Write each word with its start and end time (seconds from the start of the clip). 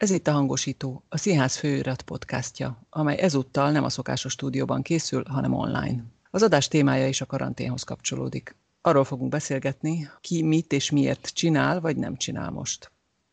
Ez 0.00 0.10
itt 0.10 0.26
a 0.26 0.32
Hangosító, 0.32 1.04
a 1.08 1.16
Színház 1.16 1.56
főirat 1.56 2.02
podcastja, 2.02 2.86
amely 2.90 3.18
ezúttal 3.18 3.70
nem 3.70 3.84
a 3.84 3.88
szokásos 3.88 4.32
stúdióban 4.32 4.82
készül, 4.82 5.24
hanem 5.28 5.52
online. 5.52 6.04
Az 6.30 6.42
adás 6.42 6.68
témája 6.68 7.08
is 7.08 7.20
a 7.20 7.26
karanténhoz 7.26 7.82
kapcsolódik. 7.82 8.56
Arról 8.80 9.04
fogunk 9.04 9.30
beszélgetni, 9.30 10.08
ki 10.20 10.42
mit 10.42 10.72
és 10.72 10.90
miért 10.90 11.30
csinál, 11.34 11.80
vagy 11.80 11.96
nem 11.96 12.16
csinál 12.16 12.50
most. 12.50 12.90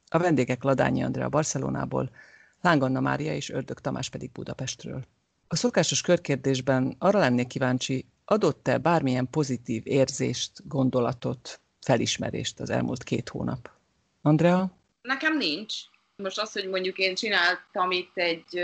A 0.10 0.18
vendégek 0.18 0.64
Ladányi 0.64 1.04
Andrea 1.04 1.30
Barcelonából, 1.30 2.12
Lánganna 2.62 3.00
Mária 3.00 3.34
és 3.34 3.50
Ördög 3.50 3.80
Tamás 3.80 4.10
pedig 4.10 4.32
Budapestről. 4.32 5.06
A 5.48 5.56
szokásos 5.56 6.02
körkérdésben 6.02 6.96
arra 6.98 7.20
lennék 7.20 7.48
kíváncsi, 7.48 8.06
adott-e 8.26 8.78
bármilyen 8.78 9.30
pozitív 9.30 9.82
érzést, 9.86 10.68
gondolatot, 10.68 11.60
felismerést 11.82 12.60
az 12.60 12.70
elmúlt 12.70 13.04
két 13.04 13.30
hónap? 13.30 13.70
Andrea? 14.22 14.72
Nekem 15.02 15.38
nincs. 15.38 15.76
Most 16.24 16.40
az, 16.40 16.52
hogy 16.52 16.70
mondjuk 16.70 16.98
én 16.98 17.16
csináltam 17.16 17.92
itt 17.92 18.18
egy, 18.18 18.58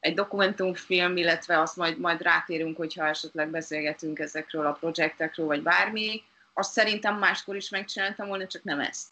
egy 0.00 0.14
dokumentumfilm, 0.14 1.16
illetve 1.16 1.60
azt 1.60 1.76
majd, 1.76 1.98
majd 1.98 2.22
rátérünk, 2.22 2.76
hogyha 2.76 3.06
esetleg 3.06 3.50
beszélgetünk 3.50 4.18
ezekről 4.18 4.66
a 4.66 4.72
projektekről, 4.72 5.46
vagy 5.46 5.62
bármi, 5.62 6.22
azt 6.52 6.72
szerintem 6.72 7.18
máskor 7.18 7.56
is 7.56 7.68
megcsináltam 7.68 8.28
volna, 8.28 8.46
csak 8.46 8.62
nem 8.62 8.80
ezt. 8.80 9.08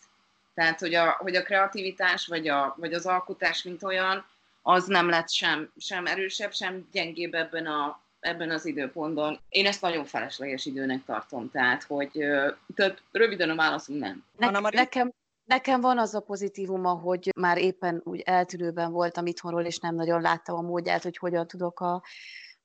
Tehát, 0.55 0.81
hogy 0.81 0.95
a, 0.95 1.11
hogy 1.11 1.37
a 1.37 1.43
kreativitás, 1.43 2.27
vagy, 2.27 2.49
a, 2.49 2.75
vagy 2.79 2.93
az 2.93 3.07
alkotás, 3.07 3.63
mint 3.63 3.83
olyan, 3.83 4.27
az 4.63 4.87
nem 4.87 5.09
lett 5.09 5.31
sem, 5.31 5.73
sem 5.79 6.07
erősebb, 6.07 6.53
sem 6.53 6.89
gyengébb 6.93 7.35
ebben, 7.35 7.67
a, 7.67 8.01
ebben 8.21 8.51
az 8.51 8.67
időpontban. 8.67 9.41
Én 9.49 9.67
ezt 9.67 9.83
nagyon 9.83 10.05
felesleges 10.05 10.67
időnek 10.67 11.05
tartom, 11.05 11.51
tehát, 11.51 11.83
hogy 11.83 12.27
több, 12.75 12.99
röviden 13.13 13.51
a 13.51 13.55
válaszunk 13.55 14.01
nem. 14.01 14.25
Ne, 14.37 14.51
nekem, 14.61 15.13
Nekem 15.47 15.81
van 15.81 15.99
az 15.99 16.15
a 16.15 16.21
pozitívuma, 16.21 16.91
hogy 16.91 17.31
már 17.37 17.59
éppen 17.59 18.01
úgy 18.05 18.21
eltűnőben 18.21 18.93
voltam 18.93 19.27
itthonról, 19.27 19.65
és 19.65 19.79
nem 19.79 19.95
nagyon 19.95 20.21
láttam 20.21 20.57
a 20.57 20.61
módját, 20.61 21.03
hogy 21.03 21.17
hogyan 21.17 21.47
tudok 21.47 21.81
a, 21.81 22.03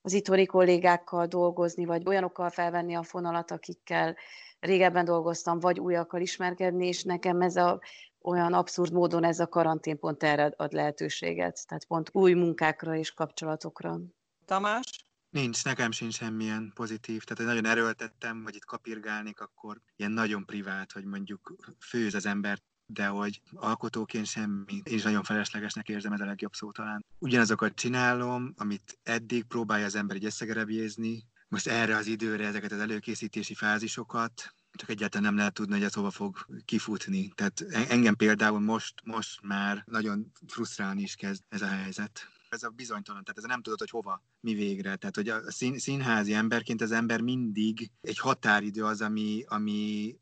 az 0.02 0.14
itthoni 0.14 0.46
kollégákkal 0.46 1.26
dolgozni, 1.26 1.86
vagy 1.86 2.08
olyanokkal 2.08 2.50
felvenni 2.50 2.96
a 2.96 3.04
fonalat, 3.04 3.52
akikkel 3.52 4.16
régebben 4.60 5.06
dolgoztam, 5.06 5.60
vagy 5.60 5.80
újakkal 5.80 6.22
ismerkedni, 6.22 6.88
és 6.88 7.04
nekem 7.04 7.42
ez 7.42 7.56
a 7.56 7.80
olyan 8.22 8.54
abszurd 8.54 8.94
módon 8.94 9.24
ez 9.24 9.40
a 9.40 9.48
karantén 9.48 10.00
pont 10.00 10.24
erre 10.24 10.54
ad 10.56 10.74
lehetőséget, 10.74 11.68
tehát 11.68 11.86
pont 11.86 12.10
új 12.14 12.34
munkákra 12.34 12.96
és 12.96 13.14
kapcsolatokra. 13.14 14.00
Tamás? 14.46 15.06
Nincs, 15.30 15.64
nekem 15.64 15.92
sincs 15.92 16.14
semmilyen 16.14 16.72
pozitív. 16.76 17.24
Tehát, 17.24 17.38
hogy 17.38 17.62
nagyon 17.62 17.78
erőltettem, 17.78 18.44
hogy 18.44 18.56
itt 18.56 18.66
kapirgálnék, 18.66 19.40
akkor 19.40 19.82
ilyen 19.96 20.12
nagyon 20.12 20.46
privát, 20.46 20.92
hogy 20.92 21.06
mondjuk 21.06 21.56
főz 21.80 22.14
az 22.14 22.26
embert 22.26 22.64
de 22.94 23.08
hogy 23.08 23.42
alkotóként 23.54 24.26
semmi. 24.26 24.82
Én 24.84 24.96
is 24.96 25.04
nagyon 25.04 25.24
feleslegesnek 25.24 25.90
érzem, 25.90 26.14
ez 26.14 26.20
a 26.20 26.26
legjobb 26.26 26.54
szó 26.54 26.72
talán. 26.72 27.06
Ugyanazokat 27.20 27.76
csinálom, 27.76 28.54
amit 28.58 29.00
eddig 29.04 29.44
próbálja 29.44 29.86
az 29.86 29.96
ember 29.96 30.16
egy 30.16 30.26
összegerebjézni, 30.26 31.24
most 31.48 31.68
erre 31.68 31.96
az 31.96 32.08
időre 32.08 32.46
ezeket 32.48 32.72
az 32.72 32.80
előkészítési 32.80 33.54
fázisokat, 33.54 34.54
csak 34.72 34.90
egyáltalán 34.90 35.26
nem 35.26 35.36
lehet 35.38 35.54
tudni, 35.54 35.74
hogy 35.74 35.84
ez 35.84 35.94
hova 35.94 36.12
fog 36.12 36.46
kifutni. 36.66 37.32
Tehát 37.36 37.62
engem 37.90 38.16
például 38.16 38.60
most, 38.60 38.94
most 39.04 39.42
már 39.42 39.84
nagyon 39.86 40.32
frusztrálni 40.48 41.02
is 41.02 41.16
kezd 41.16 41.44
ez 41.50 41.62
a 41.62 41.68
helyzet 41.68 42.28
ez 42.54 42.64
a 42.64 42.70
bizonytalan, 42.70 43.24
tehát 43.24 43.38
ez 43.38 43.44
nem 43.44 43.62
tudod, 43.62 43.80
hogy 43.80 43.90
hova, 43.90 44.24
mi 44.40 44.54
végre. 44.54 44.96
Tehát, 44.96 45.16
hogy 45.16 45.30
a 45.30 45.52
szín, 45.52 45.80
színházi 45.80 46.34
emberként 46.34 46.82
az 46.82 46.92
ember 46.92 47.22
mindig 47.22 47.92
egy 48.02 48.20
határidő 48.20 48.86
az, 48.86 49.02
ami, 49.02 49.44
ami 49.48 50.16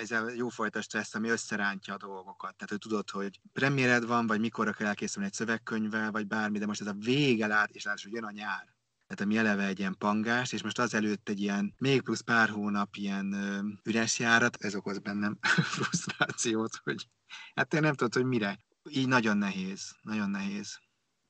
ez 0.00 0.10
a 0.10 0.30
jófajta 0.30 0.80
stressz, 0.80 1.14
ami 1.14 1.28
összerántja 1.28 1.94
a 1.94 1.96
dolgokat. 1.96 2.54
Tehát, 2.54 2.70
hogy 2.70 2.78
tudod, 2.78 3.10
hogy 3.10 3.40
premiéred 3.52 4.06
van, 4.06 4.26
vagy 4.26 4.40
mikorra 4.40 4.72
kell 4.72 4.86
elkészülni 4.86 5.28
egy 5.28 5.34
szövegkönyvvel, 5.34 6.10
vagy 6.10 6.26
bármi, 6.26 6.58
de 6.58 6.66
most 6.66 6.80
ez 6.80 6.86
a 6.86 6.96
vége 6.98 7.46
lát, 7.46 7.70
és 7.70 7.84
látsz, 7.84 8.02
hogy 8.02 8.12
jön 8.12 8.24
a 8.24 8.30
nyár. 8.30 8.74
Tehát 9.06 9.22
ami 9.22 9.36
eleve 9.36 9.66
egy 9.66 9.78
ilyen 9.78 9.96
pangás, 9.98 10.52
és 10.52 10.62
most 10.62 10.78
azelőtt 10.78 11.28
egy 11.28 11.40
ilyen 11.40 11.74
még 11.78 12.02
plusz 12.02 12.20
pár 12.20 12.48
hónap 12.48 12.96
ilyen 12.96 13.32
ö, 13.32 13.58
üres 13.82 14.18
járat, 14.18 14.56
ez 14.56 14.74
okoz 14.74 14.98
bennem 14.98 15.38
frusztrációt, 15.74 16.80
hogy 16.82 17.08
hát 17.54 17.74
én 17.74 17.80
nem 17.80 17.94
tudod, 17.94 18.14
hogy 18.14 18.24
mire. 18.24 18.58
Így 18.90 19.08
nagyon 19.08 19.36
nehéz, 19.36 19.96
nagyon 20.02 20.30
nehéz. 20.30 20.78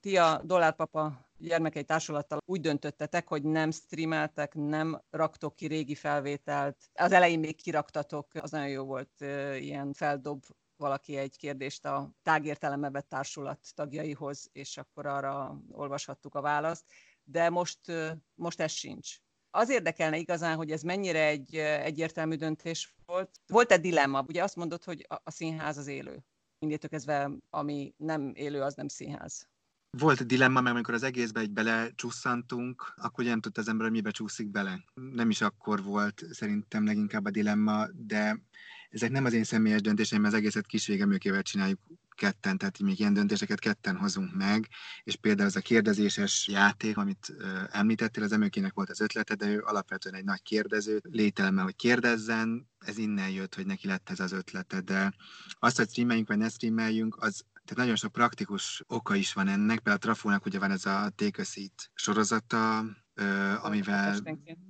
Ti 0.06 0.16
a 0.16 0.40
Dollárpapa 0.44 1.28
gyermekei 1.38 1.84
társulattal 1.84 2.38
úgy 2.44 2.60
döntöttetek, 2.60 3.28
hogy 3.28 3.42
nem 3.42 3.70
streameltek, 3.70 4.54
nem 4.54 5.02
raktok 5.10 5.56
ki 5.56 5.66
régi 5.66 5.94
felvételt. 5.94 6.76
Az 6.94 7.12
elején 7.12 7.38
még 7.38 7.56
kiraktatok, 7.62 8.34
az 8.34 8.50
nagyon 8.50 8.68
jó 8.68 8.84
volt, 8.84 9.20
ilyen 9.60 9.92
feldob 9.92 10.44
valaki 10.76 11.16
egy 11.16 11.36
kérdést 11.36 11.84
a 11.84 12.10
tágértelembe 12.22 13.00
társulat 13.00 13.58
tagjaihoz, 13.74 14.48
és 14.52 14.76
akkor 14.76 15.06
arra 15.06 15.60
olvashattuk 15.70 16.34
a 16.34 16.40
választ. 16.40 16.84
De 17.24 17.50
most, 17.50 17.80
most 18.34 18.60
ez 18.60 18.72
sincs. 18.72 19.16
Az 19.50 19.70
érdekelne 19.70 20.16
igazán, 20.16 20.56
hogy 20.56 20.70
ez 20.70 20.82
mennyire 20.82 21.26
egy 21.26 21.56
egyértelmű 21.56 22.34
döntés 22.34 22.94
volt. 23.06 23.30
Volt-e 23.46 23.78
dilemma? 23.78 24.24
Ugye 24.28 24.42
azt 24.42 24.56
mondod, 24.56 24.84
hogy 24.84 25.06
a 25.24 25.30
színház 25.30 25.78
az 25.78 25.86
élő. 25.86 26.24
Mindétől 26.58 26.90
kezdve, 26.90 27.30
ami 27.50 27.94
nem 27.96 28.32
élő, 28.34 28.62
az 28.62 28.74
nem 28.74 28.88
színház 28.88 29.48
volt 29.98 30.26
dilemma, 30.26 30.60
mert 30.60 30.74
amikor 30.74 30.94
az 30.94 31.02
egészbe 31.02 31.40
egy 31.40 31.50
belecsusszantunk, 31.50 32.92
akkor 32.96 33.24
nem 33.24 33.40
tudta 33.40 33.60
az 33.60 33.68
ember, 33.68 33.86
hogy 33.86 33.96
mibe 33.96 34.10
csúszik 34.10 34.50
bele. 34.50 34.84
Nem 34.94 35.30
is 35.30 35.40
akkor 35.40 35.82
volt 35.82 36.24
szerintem 36.30 36.84
leginkább 36.84 37.24
a 37.24 37.30
dilemma, 37.30 37.86
de 37.92 38.42
ezek 38.90 39.10
nem 39.10 39.24
az 39.24 39.32
én 39.32 39.44
személyes 39.44 39.80
döntéseim, 39.80 40.24
az 40.24 40.34
egészet 40.34 40.66
kisvégemőkével 40.66 41.42
csináljuk 41.42 41.80
ketten, 42.16 42.58
tehát 42.58 42.78
még 42.78 42.98
ilyen 42.98 43.12
döntéseket 43.12 43.58
ketten 43.58 43.96
hozunk 43.96 44.34
meg, 44.34 44.68
és 45.02 45.16
például 45.16 45.48
az 45.48 45.56
a 45.56 45.60
kérdezéses 45.60 46.48
játék, 46.48 46.96
amit 46.96 47.32
említettél, 47.70 48.22
az 48.22 48.32
emőkének 48.32 48.74
volt 48.74 48.90
az 48.90 49.00
ötlete, 49.00 49.34
de 49.34 49.46
ő 49.46 49.62
alapvetően 49.62 50.14
egy 50.14 50.24
nagy 50.24 50.42
kérdező, 50.42 51.00
lételme, 51.02 51.62
hogy 51.62 51.76
kérdezzen, 51.76 52.68
ez 52.78 52.98
innen 52.98 53.30
jött, 53.30 53.54
hogy 53.54 53.66
neki 53.66 53.86
lett 53.86 54.10
ez 54.10 54.20
az 54.20 54.32
ötlete, 54.32 54.80
de 54.80 55.14
azt, 55.58 55.76
hogy 55.76 55.88
streameljünk 55.88 56.28
vagy 56.28 56.38
ne 56.38 56.48
streameljünk, 56.48 57.16
az 57.22 57.44
tehát 57.66 57.82
nagyon 57.82 57.96
sok 57.96 58.12
praktikus 58.12 58.82
oka 58.86 59.14
is 59.14 59.32
van 59.32 59.48
ennek, 59.48 59.76
például 59.76 59.96
a 59.96 59.98
Trafónak 59.98 60.46
ugye 60.46 60.58
van 60.58 60.70
ez 60.70 60.86
a 60.86 61.12
Seat 61.18 61.90
sorozata, 61.94 62.84
amivel 63.62 64.18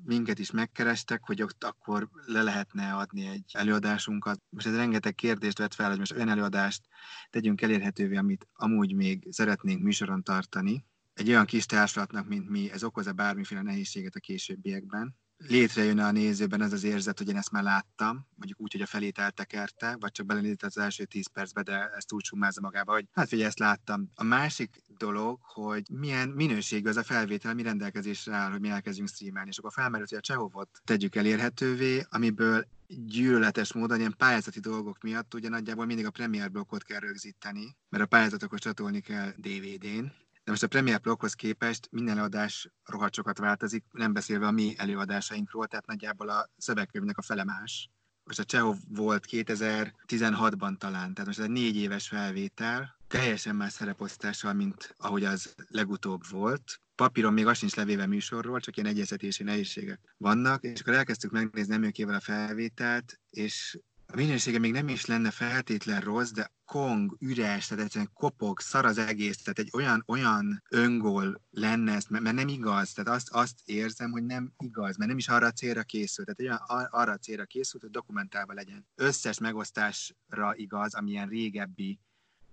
minket 0.04 0.38
is 0.38 0.50
megkerestek, 0.50 1.24
hogy 1.24 1.42
ott 1.42 1.64
akkor 1.64 2.08
le 2.26 2.42
lehetne 2.42 2.94
adni 2.94 3.26
egy 3.26 3.50
előadásunkat. 3.52 4.40
Most 4.48 4.66
ez 4.66 4.74
rengeteg 4.74 5.14
kérdést 5.14 5.58
vett 5.58 5.74
fel, 5.74 5.88
hogy 5.88 5.98
most 5.98 6.12
olyan 6.12 6.28
előadást 6.28 6.82
tegyünk 7.30 7.60
elérhetővé, 7.60 8.16
amit 8.16 8.48
amúgy 8.52 8.94
még 8.94 9.26
szeretnénk 9.30 9.82
műsoron 9.82 10.22
tartani. 10.22 10.84
Egy 11.14 11.28
olyan 11.28 11.46
kis 11.46 11.66
társulatnak, 11.66 12.28
mint 12.28 12.48
mi, 12.48 12.70
ez 12.70 12.84
okoz-e 12.84 13.12
bármiféle 13.12 13.62
nehézséget 13.62 14.14
a 14.14 14.20
későbbiekben? 14.20 15.16
Létrejön 15.38 15.98
a 15.98 16.10
nézőben 16.10 16.62
ez 16.62 16.72
az 16.72 16.84
érzet, 16.84 17.18
hogy 17.18 17.28
én 17.28 17.36
ezt 17.36 17.50
már 17.50 17.62
láttam, 17.62 18.26
mondjuk 18.34 18.60
úgy, 18.60 18.72
hogy 18.72 18.80
a 18.80 18.86
felét 18.86 19.18
eltekerte, 19.18 19.96
vagy 20.00 20.12
csak 20.12 20.26
belenézett 20.26 20.62
az 20.62 20.78
első 20.78 21.04
tíz 21.04 21.26
percbe, 21.26 21.62
de 21.62 21.90
ezt 21.96 22.12
úgy 22.12 22.24
summázza 22.24 22.60
magába, 22.60 22.92
hogy 22.92 23.06
hát 23.12 23.28
figyelj, 23.28 23.48
ezt 23.48 23.58
láttam. 23.58 24.10
A 24.14 24.24
másik 24.24 24.82
dolog, 24.98 25.38
hogy 25.42 25.90
milyen 25.90 26.28
minőségű 26.28 26.88
az 26.88 26.96
a 26.96 27.02
felvétel, 27.02 27.54
mi 27.54 27.62
rendelkezésre 27.62 28.34
áll, 28.34 28.50
hogy 28.50 28.60
mi 28.60 28.68
elkezdjünk 28.68 29.08
streamelni, 29.08 29.48
és 29.48 29.58
akkor 29.58 29.72
felmerült, 29.72 30.08
hogy 30.08 30.18
a 30.18 30.20
Csehovot 30.20 30.80
tegyük 30.84 31.14
elérhetővé, 31.14 32.06
amiből 32.08 32.66
gyűlöletes 32.86 33.72
módon 33.72 33.98
ilyen 33.98 34.14
pályázati 34.18 34.60
dolgok 34.60 35.02
miatt 35.02 35.34
ugye 35.34 35.48
nagyjából 35.48 35.86
mindig 35.86 36.06
a 36.06 36.10
Premiere 36.10 36.48
blokkot 36.48 36.84
kell 36.84 37.00
rögzíteni, 37.00 37.76
mert 37.88 38.04
a 38.04 38.06
pályázatokhoz 38.06 38.60
csatolni 38.60 39.00
kell 39.00 39.32
DVD-n, 39.36 40.06
de 40.46 40.52
most 40.52 40.64
a 40.64 40.68
Premier 40.68 41.00
Bloghoz 41.00 41.34
képest 41.34 41.88
minden 41.90 42.16
előadás 42.16 42.68
rohadt 42.84 43.14
sokat 43.14 43.38
változik, 43.38 43.84
nem 43.92 44.12
beszélve 44.12 44.46
a 44.46 44.50
mi 44.50 44.74
előadásainkról, 44.76 45.66
tehát 45.66 45.86
nagyjából 45.86 46.28
a 46.28 46.50
szövegkönyvnek 46.56 47.18
a 47.18 47.22
fele 47.22 47.44
más. 47.44 47.90
Most 48.24 48.38
a 48.38 48.44
Csehov 48.44 48.76
volt 48.88 49.26
2016-ban 49.30 50.76
talán, 50.76 51.14
tehát 51.14 51.26
most 51.26 51.38
ez 51.38 51.44
egy 51.44 51.50
négy 51.50 51.76
éves 51.76 52.08
felvétel, 52.08 52.96
teljesen 53.08 53.56
más 53.56 53.72
szereposztással, 53.72 54.52
mint 54.52 54.94
ahogy 54.96 55.24
az 55.24 55.54
legutóbb 55.68 56.22
volt. 56.30 56.80
Papíron 56.94 57.32
még 57.32 57.46
azt 57.46 57.58
sincs 57.58 57.74
levéve 57.74 58.06
műsorról, 58.06 58.60
csak 58.60 58.76
ilyen 58.76 58.88
egyeztetési 58.88 59.42
nehézségek 59.42 60.00
vannak, 60.16 60.62
és 60.62 60.80
akkor 60.80 60.94
elkezdtük 60.94 61.30
megnézni 61.30 61.74
emőkével 61.74 62.14
a 62.14 62.20
felvételt, 62.20 63.20
és 63.30 63.78
a 64.06 64.16
minősége 64.16 64.58
még 64.58 64.72
nem 64.72 64.88
is 64.88 65.06
lenne 65.06 65.30
feltétlen 65.30 66.00
rossz, 66.00 66.30
de 66.30 66.52
kong, 66.66 67.16
üres, 67.18 67.66
tehát 67.66 67.84
egyszerűen 67.84 68.10
kopog, 68.14 68.60
szar 68.60 68.84
az 68.84 68.98
egész, 68.98 69.42
tehát 69.42 69.58
egy 69.58 69.70
olyan, 69.72 70.02
olyan 70.06 70.62
öngól 70.70 71.40
lenne 71.50 71.94
ez, 71.94 72.04
mert 72.08 72.34
nem 72.34 72.48
igaz, 72.48 72.92
tehát 72.92 73.16
azt, 73.16 73.28
azt 73.30 73.60
érzem, 73.64 74.10
hogy 74.10 74.24
nem 74.24 74.52
igaz, 74.58 74.96
mert 74.96 75.10
nem 75.10 75.18
is 75.18 75.28
arra 75.28 75.46
a 75.46 75.52
célra 75.52 75.82
készült, 75.82 76.26
tehát 76.36 76.68
olyan, 76.70 76.88
arra 76.90 77.12
a 77.12 77.18
célra 77.18 77.44
készült, 77.44 77.82
hogy 77.82 77.92
dokumentálva 77.92 78.52
legyen. 78.52 78.86
Összes 78.94 79.38
megosztásra 79.38 80.52
igaz, 80.54 80.94
amilyen 80.94 81.28
régebbi 81.28 81.98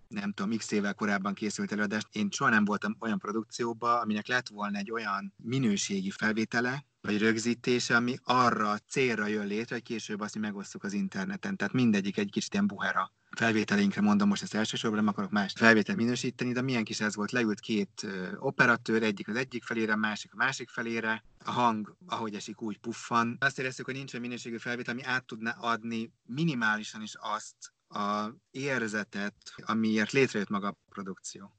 nem 0.07 0.31
tudom, 0.31 0.57
x 0.57 0.71
évvel 0.71 0.93
korábban 0.93 1.33
készült 1.33 1.71
előadást. 1.71 2.07
Én 2.11 2.27
soha 2.31 2.49
nem 2.49 2.65
voltam 2.65 2.95
olyan 2.99 3.19
produkcióban, 3.19 4.01
aminek 4.01 4.27
lett 4.27 4.47
volna 4.47 4.77
egy 4.77 4.91
olyan 4.91 5.33
minőségi 5.37 6.09
felvétele, 6.09 6.85
vagy 7.01 7.17
rögzítése, 7.17 7.95
ami 7.95 8.17
arra 8.23 8.77
célra 8.77 9.25
jön 9.25 9.47
létre, 9.47 9.75
hogy 9.75 9.83
később 9.83 10.19
azt 10.19 10.35
mi 10.35 10.39
megosztjuk 10.39 10.83
az 10.83 10.93
interneten. 10.93 11.55
Tehát 11.55 11.73
mindegyik 11.73 12.17
egy 12.17 12.29
kicsit 12.29 12.53
ilyen 12.53 12.67
buhera 12.67 13.11
felvételeinkre 13.35 14.01
mondom 14.01 14.27
most 14.27 14.41
ezt 14.41 14.53
elsősorban, 14.55 14.99
nem 14.99 15.07
akarok 15.07 15.31
más 15.31 15.53
felvételt 15.55 15.97
minősíteni, 15.97 16.51
de 16.51 16.61
milyen 16.61 16.83
kis 16.83 16.99
ez 16.99 17.15
volt, 17.15 17.31
leült 17.31 17.59
két 17.59 18.07
operatőr, 18.39 19.03
egyik 19.03 19.27
az 19.27 19.35
egyik 19.35 19.63
felére, 19.63 19.95
másik 19.95 20.33
a 20.33 20.37
másik 20.37 20.69
felére, 20.69 21.23
a 21.45 21.51
hang, 21.51 21.95
ahogy 22.07 22.35
esik, 22.35 22.61
úgy 22.61 22.79
puffan. 22.79 23.37
Azt 23.39 23.59
éreztük, 23.59 23.85
hogy 23.85 23.95
nincs 23.95 24.13
olyan 24.13 24.25
minőségű 24.25 24.57
felvétel, 24.57 24.93
ami 24.93 25.03
át 25.03 25.25
tudná 25.25 25.51
adni 25.51 26.11
minimálisan 26.23 27.01
is 27.01 27.13
azt 27.19 27.73
a 27.87 28.29
érzetet, 28.51 29.35
amiért 29.55 30.11
létrejött 30.11 30.49
maga 30.49 30.67
a 30.67 30.77
produkció. 30.89 31.53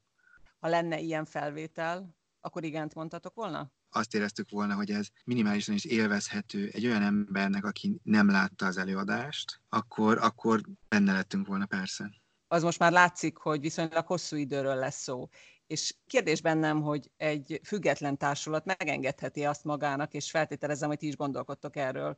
Ha 0.59 0.67
lenne 0.67 0.99
ilyen 0.99 1.25
felvétel, 1.25 2.15
akkor 2.39 2.63
igent 2.63 2.93
mondhatok 2.93 3.35
volna? 3.35 3.71
Azt 3.95 4.13
éreztük 4.13 4.49
volna, 4.49 4.75
hogy 4.75 4.89
ez 4.91 5.07
minimálisan 5.25 5.75
is 5.75 5.85
élvezhető 5.85 6.69
egy 6.73 6.85
olyan 6.85 7.01
embernek, 7.01 7.65
aki 7.65 7.99
nem 8.03 8.29
látta 8.29 8.65
az 8.65 8.77
előadást, 8.77 9.61
akkor, 9.69 10.17
akkor 10.21 10.61
benne 10.87 11.13
lettünk 11.13 11.47
volna 11.47 11.65
persze. 11.65 12.11
Az 12.47 12.63
most 12.63 12.79
már 12.79 12.91
látszik, 12.91 13.37
hogy 13.37 13.59
viszonylag 13.59 14.05
hosszú 14.05 14.35
időről 14.35 14.75
lesz 14.75 15.01
szó. 15.01 15.29
És 15.67 15.95
kérdés 16.07 16.41
bennem, 16.41 16.81
hogy 16.81 17.11
egy 17.17 17.59
független 17.63 18.17
társulat 18.17 18.65
megengedheti 18.65 19.45
azt 19.45 19.63
magának, 19.63 20.13
és 20.13 20.29
feltételezem, 20.29 20.89
hogy 20.89 20.97
ti 20.97 21.07
is 21.07 21.15
gondolkodtok 21.15 21.75
erről, 21.75 22.15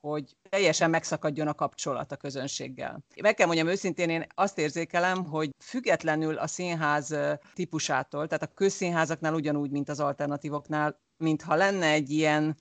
hogy 0.00 0.36
teljesen 0.48 0.90
megszakadjon 0.90 1.48
a 1.48 1.54
kapcsolat 1.54 2.12
a 2.12 2.16
közönséggel. 2.16 3.04
Meg 3.22 3.34
kell 3.34 3.46
mondjam 3.46 3.68
őszintén, 3.68 4.10
én 4.10 4.26
azt 4.34 4.58
érzékelem, 4.58 5.24
hogy 5.24 5.50
függetlenül 5.58 6.38
a 6.38 6.46
színház 6.46 7.16
típusától, 7.54 8.26
tehát 8.26 8.42
a 8.42 8.54
közszínházaknál 8.54 9.34
ugyanúgy, 9.34 9.70
mint 9.70 9.88
az 9.88 10.00
alternatívoknál, 10.00 11.02
mintha 11.16 11.54
lenne 11.54 11.86
egy 11.86 12.10
ilyen, 12.10 12.56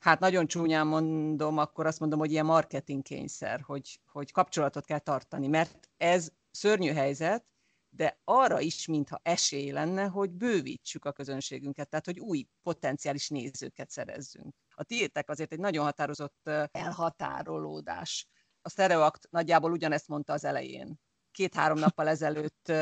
hát 0.00 0.20
nagyon 0.20 0.46
csúnyán 0.46 0.86
mondom, 0.86 1.58
akkor 1.58 1.86
azt 1.86 2.00
mondom, 2.00 2.18
hogy 2.18 2.30
ilyen 2.30 2.44
marketing 2.44 3.02
kényszer, 3.02 3.60
hogy, 3.60 4.00
hogy 4.06 4.32
kapcsolatot 4.32 4.84
kell 4.84 4.98
tartani, 4.98 5.46
mert 5.46 5.90
ez 5.96 6.32
szörnyű 6.50 6.92
helyzet, 6.92 7.44
de 7.90 8.20
arra 8.24 8.60
is, 8.60 8.86
mintha 8.86 9.20
esély 9.22 9.70
lenne, 9.70 10.04
hogy 10.04 10.30
bővítsük 10.30 11.04
a 11.04 11.12
közönségünket, 11.12 11.88
tehát 11.88 12.04
hogy 12.04 12.20
új 12.20 12.46
potenciális 12.62 13.28
nézőket 13.28 13.90
szerezzünk. 13.90 14.54
A 14.68 14.84
tiétek 14.84 15.28
azért 15.28 15.52
egy 15.52 15.58
nagyon 15.58 15.84
határozott 15.84 16.50
elhatárolódás. 16.70 18.28
A 18.62 18.68
Stereoact 18.68 19.30
nagyjából 19.30 19.72
ugyanezt 19.72 20.08
mondta 20.08 20.32
az 20.32 20.44
elején. 20.44 21.00
Két-három 21.30 21.78
nappal 21.78 22.08
ezelőtt 22.08 22.72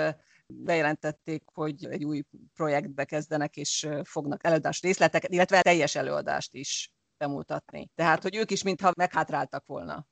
bejelentették, 0.54 1.42
hogy 1.52 1.84
egy 1.84 2.04
új 2.04 2.22
projektbe 2.54 3.04
kezdenek, 3.04 3.56
és 3.56 3.88
fognak 4.04 4.44
előadást 4.44 4.82
részleteket, 4.82 5.32
illetve 5.32 5.62
teljes 5.62 5.94
előadást 5.94 6.54
is 6.54 6.92
bemutatni. 7.16 7.90
Tehát, 7.94 8.22
hogy 8.22 8.36
ők 8.36 8.50
is 8.50 8.62
mintha 8.62 8.92
meghátráltak 8.96 9.66
volna. 9.66 10.06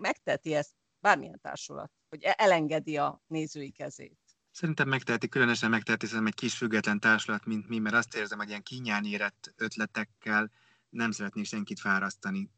Megteti 0.00 0.54
ezt 0.54 0.70
bármilyen 1.00 1.40
társulat, 1.42 1.92
hogy 2.08 2.22
e- 2.22 2.34
elengedi 2.38 2.96
a 2.96 3.22
nézői 3.26 3.70
kezét. 3.70 4.18
Szerintem 4.50 4.88
megteheti, 4.88 5.28
különösen 5.28 5.70
megteheti 5.70 6.06
szerintem 6.06 6.32
egy 6.34 6.40
kis 6.40 6.56
független 6.56 7.00
társulat, 7.00 7.44
mint 7.44 7.68
mi, 7.68 7.78
mert 7.78 7.94
azt 7.94 8.16
érzem, 8.16 8.38
hogy 8.38 8.48
ilyen 8.48 8.62
kinyán 8.62 9.04
érett 9.04 9.52
ötletekkel 9.56 10.50
nem 10.88 11.10
szeretnék 11.10 11.44
senkit 11.44 11.80
fárasztani 11.80 12.50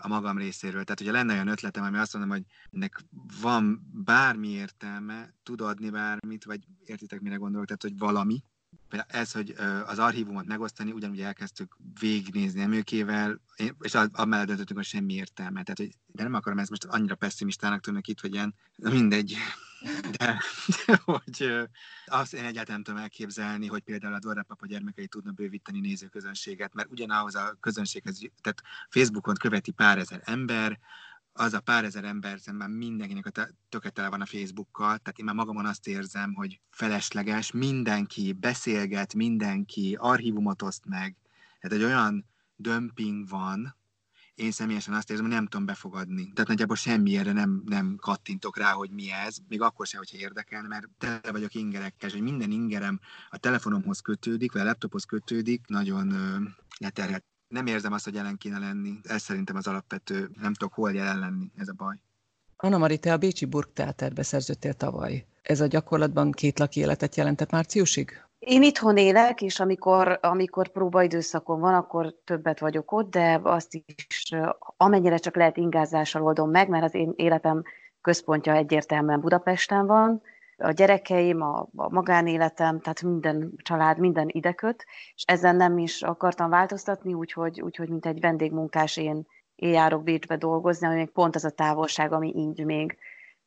a 0.00 0.08
magam 0.08 0.38
részéről. 0.38 0.84
Tehát, 0.84 0.98
hogyha 0.98 1.12
lenne 1.12 1.32
olyan 1.32 1.48
ötletem, 1.48 1.84
ami 1.84 1.98
azt 1.98 2.12
mondom, 2.12 2.30
hogy 2.30 2.44
ennek 2.72 3.00
van 3.40 3.90
bármi 4.04 4.48
értelme, 4.48 5.34
tud 5.42 5.60
adni 5.60 5.90
bármit, 5.90 6.44
vagy 6.44 6.60
értitek, 6.84 7.20
mire 7.20 7.36
gondolok, 7.36 7.66
tehát, 7.66 7.82
hogy 7.82 7.98
valami, 7.98 8.42
ez, 9.06 9.32
hogy 9.32 9.54
az 9.86 9.98
archívumot 9.98 10.46
megosztani, 10.46 10.92
ugyanúgy 10.92 11.20
elkezdtük 11.20 11.76
végignézni 12.00 12.60
emőkével, 12.60 13.40
és 13.80 13.94
amellett 13.94 14.46
döntöttünk, 14.46 14.78
hogy 14.78 14.88
semmi 14.88 15.14
értelme. 15.14 15.62
Tehát, 15.62 15.78
hogy, 15.78 15.90
de 16.06 16.22
nem 16.22 16.34
akarom 16.34 16.58
ezt 16.58 16.70
most 16.70 16.84
annyira 16.84 17.14
pessimistának 17.14 17.80
tűnök 17.80 18.08
itt, 18.08 18.20
hogy 18.20 18.32
ilyen, 18.32 18.54
mindegy. 18.76 19.36
De, 20.10 20.42
de 20.86 21.00
hogy 21.04 21.68
azt 22.06 22.34
én 22.34 22.44
egyáltalán 22.44 22.82
tudom 22.82 23.00
elképzelni, 23.00 23.66
hogy 23.66 23.82
például 23.82 24.14
a 24.14 24.18
Dora 24.18 24.42
Papa 24.42 24.66
gyermekei 24.66 25.06
tudna 25.06 25.30
bővíteni 25.30 25.80
nézőközönséget, 25.80 26.74
mert 26.74 26.90
ugyanahoz 26.90 27.34
a 27.34 27.56
közönséghez, 27.60 28.18
tehát 28.40 28.62
Facebookon 28.88 29.34
követi 29.34 29.70
pár 29.70 29.98
ezer 29.98 30.20
ember, 30.24 30.78
az 31.32 31.52
a 31.52 31.60
pár 31.60 31.84
ezer 31.84 32.04
ember 32.04 32.40
szemben 32.40 32.70
mindenkinek 32.70 33.26
a 33.26 33.48
töketele 33.68 34.08
van 34.08 34.20
a 34.20 34.26
Facebookkal, 34.26 34.98
tehát 34.98 35.18
én 35.18 35.24
már 35.24 35.34
magamon 35.34 35.66
azt 35.66 35.86
érzem, 35.86 36.34
hogy 36.34 36.60
felesleges, 36.70 37.52
mindenki 37.52 38.32
beszélget, 38.32 39.14
mindenki 39.14 39.96
archívumot 40.00 40.62
oszt 40.62 40.84
meg, 40.86 41.16
tehát 41.60 41.76
egy 41.76 41.84
olyan 41.84 42.24
dömping 42.56 43.28
van, 43.28 43.76
én 44.38 44.50
személyesen 44.50 44.94
azt 44.94 45.10
érzem, 45.10 45.24
hogy 45.24 45.34
nem 45.34 45.46
tudom 45.46 45.66
befogadni. 45.66 46.30
Tehát 46.32 46.48
nagyjából 46.48 46.76
semmiére 46.76 47.32
nem, 47.32 47.62
nem 47.66 47.96
kattintok 48.00 48.58
rá, 48.58 48.72
hogy 48.72 48.90
mi 48.90 49.10
ez, 49.10 49.36
még 49.48 49.60
akkor 49.60 49.86
sem, 49.86 49.98
hogyha 49.98 50.18
érdekel, 50.18 50.62
mert 50.62 50.88
tele 50.98 51.32
vagyok 51.32 51.54
ingerekkel, 51.54 52.10
hogy 52.10 52.20
minden 52.20 52.50
ingerem 52.50 53.00
a 53.30 53.38
telefonomhoz 53.38 54.00
kötődik, 54.00 54.52
vagy 54.52 54.62
a 54.62 54.64
laptophoz 54.64 55.04
kötődik, 55.04 55.66
nagyon 55.66 56.10
ö, 56.10 56.36
leterhet 56.78 57.24
nem 57.48 57.66
érzem 57.66 57.92
azt, 57.92 58.04
hogy 58.04 58.14
jelen 58.14 58.36
kéne 58.36 58.58
lenni. 58.58 59.00
Ez 59.02 59.22
szerintem 59.22 59.56
az 59.56 59.66
alapvető, 59.66 60.30
nem 60.40 60.54
tudok 60.54 60.74
hol 60.74 60.92
jelen 60.92 61.18
lenni, 61.18 61.50
ez 61.56 61.68
a 61.68 61.72
baj. 61.72 61.96
Anna 62.56 62.78
Mari, 62.78 62.98
te 62.98 63.12
a 63.12 63.16
Bécsi 63.16 63.44
Burgteáterbe 63.44 64.22
szerződtél 64.22 64.74
tavaly. 64.74 65.26
Ez 65.42 65.60
a 65.60 65.66
gyakorlatban 65.66 66.32
két 66.32 66.58
laki 66.58 66.80
életet 66.80 67.16
jelentett 67.16 67.50
márciusig? 67.50 68.27
Én 68.38 68.62
itthon 68.62 68.96
élek, 68.96 69.42
és 69.42 69.60
amikor, 69.60 70.18
amikor 70.22 70.68
próbaidőszakon 70.68 71.60
van, 71.60 71.74
akkor 71.74 72.14
többet 72.24 72.60
vagyok 72.60 72.92
ott, 72.92 73.10
de 73.10 73.40
azt 73.42 73.74
is 73.74 74.32
amennyire 74.76 75.16
csak 75.16 75.36
lehet 75.36 75.56
ingázással 75.56 76.22
oldom 76.22 76.50
meg, 76.50 76.68
mert 76.68 76.84
az 76.84 76.94
én 76.94 77.12
életem 77.16 77.62
központja 78.00 78.52
egyértelműen 78.52 79.20
Budapesten 79.20 79.86
van, 79.86 80.22
a 80.56 80.70
gyerekeim, 80.70 81.42
a, 81.42 81.68
a 81.76 81.90
magánéletem, 81.90 82.80
tehát 82.80 83.02
minden 83.02 83.52
család, 83.56 83.98
minden 83.98 84.28
ideköt, 84.28 84.86
és 85.14 85.22
ezen 85.26 85.56
nem 85.56 85.78
is 85.78 86.02
akartam 86.02 86.50
változtatni, 86.50 87.14
úgyhogy, 87.14 87.60
úgyhogy 87.60 87.88
mint 87.88 88.06
egy 88.06 88.20
vendégmunkás 88.20 88.96
én, 88.96 89.26
én 89.54 89.72
járok 89.72 90.02
Bécsbe 90.02 90.36
dolgozni, 90.36 90.86
ami 90.86 90.96
még 90.96 91.10
pont 91.10 91.34
az 91.34 91.44
a 91.44 91.50
távolság, 91.50 92.12
ami 92.12 92.32
így 92.36 92.64
még, 92.64 92.98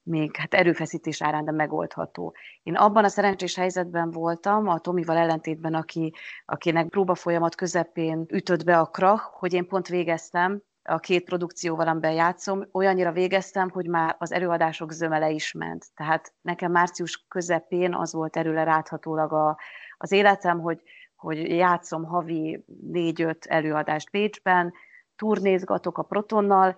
még 0.04 0.36
hát 0.36 0.54
erőfeszítés 0.54 1.22
árán, 1.22 1.46
de 1.46 1.52
megoldható. 1.52 2.36
Én 2.64 2.76
abban 2.76 3.04
a 3.04 3.08
szerencsés 3.08 3.56
helyzetben 3.56 4.12
voltam, 4.12 4.68
a 4.68 4.80
Tomival 4.80 5.18
ellentétben, 5.18 5.74
aki, 5.74 6.14
akinek 6.46 6.88
próba 6.88 7.16
folyamat 7.16 7.56
közepén 7.56 8.26
ütött 8.28 8.64
be 8.64 8.80
a 8.80 8.86
krach, 8.86 9.24
hogy 9.24 9.54
én 9.54 9.68
pont 9.68 9.88
végeztem, 9.88 10.62
a 10.84 11.00
két 11.00 11.24
produkcióval, 11.24 11.88
amiben 11.88 12.14
játszom, 12.14 12.68
olyannyira 12.72 13.12
végeztem, 13.12 13.70
hogy 13.70 13.88
már 13.88 14.16
az 14.20 14.32
előadások 14.32 14.92
zömele 14.92 15.30
is 15.30 15.52
ment. 15.52 15.86
Tehát 15.96 16.34
nekem 16.42 16.72
március 16.72 17.26
közepén 17.28 17.96
az 17.96 18.14
volt 18.14 18.38
erőle 18.38 18.64
ráthatólag 18.64 19.34
a, 19.34 19.58
az 19.98 20.12
életem, 20.12 20.60
hogy, 20.60 20.82
hogy 21.16 21.38
játszom 21.50 22.04
havi 22.04 22.66
négy-öt 22.92 23.46
előadást 23.46 24.12
Bécsben, 24.12 24.74
turnézgatok 25.16 25.98
a 25.98 26.04
Protonnal, 26.04 26.78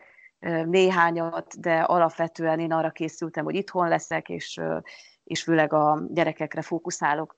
néhányat, 0.65 1.59
de 1.59 1.79
alapvetően 1.79 2.59
én 2.59 2.71
arra 2.71 2.89
készültem, 2.89 3.43
hogy 3.43 3.55
itthon 3.55 3.88
leszek, 3.88 4.29
és, 4.29 4.62
és 5.23 5.43
főleg 5.43 5.73
a 5.73 6.03
gyerekekre 6.09 6.62
fókuszálok. 6.62 7.35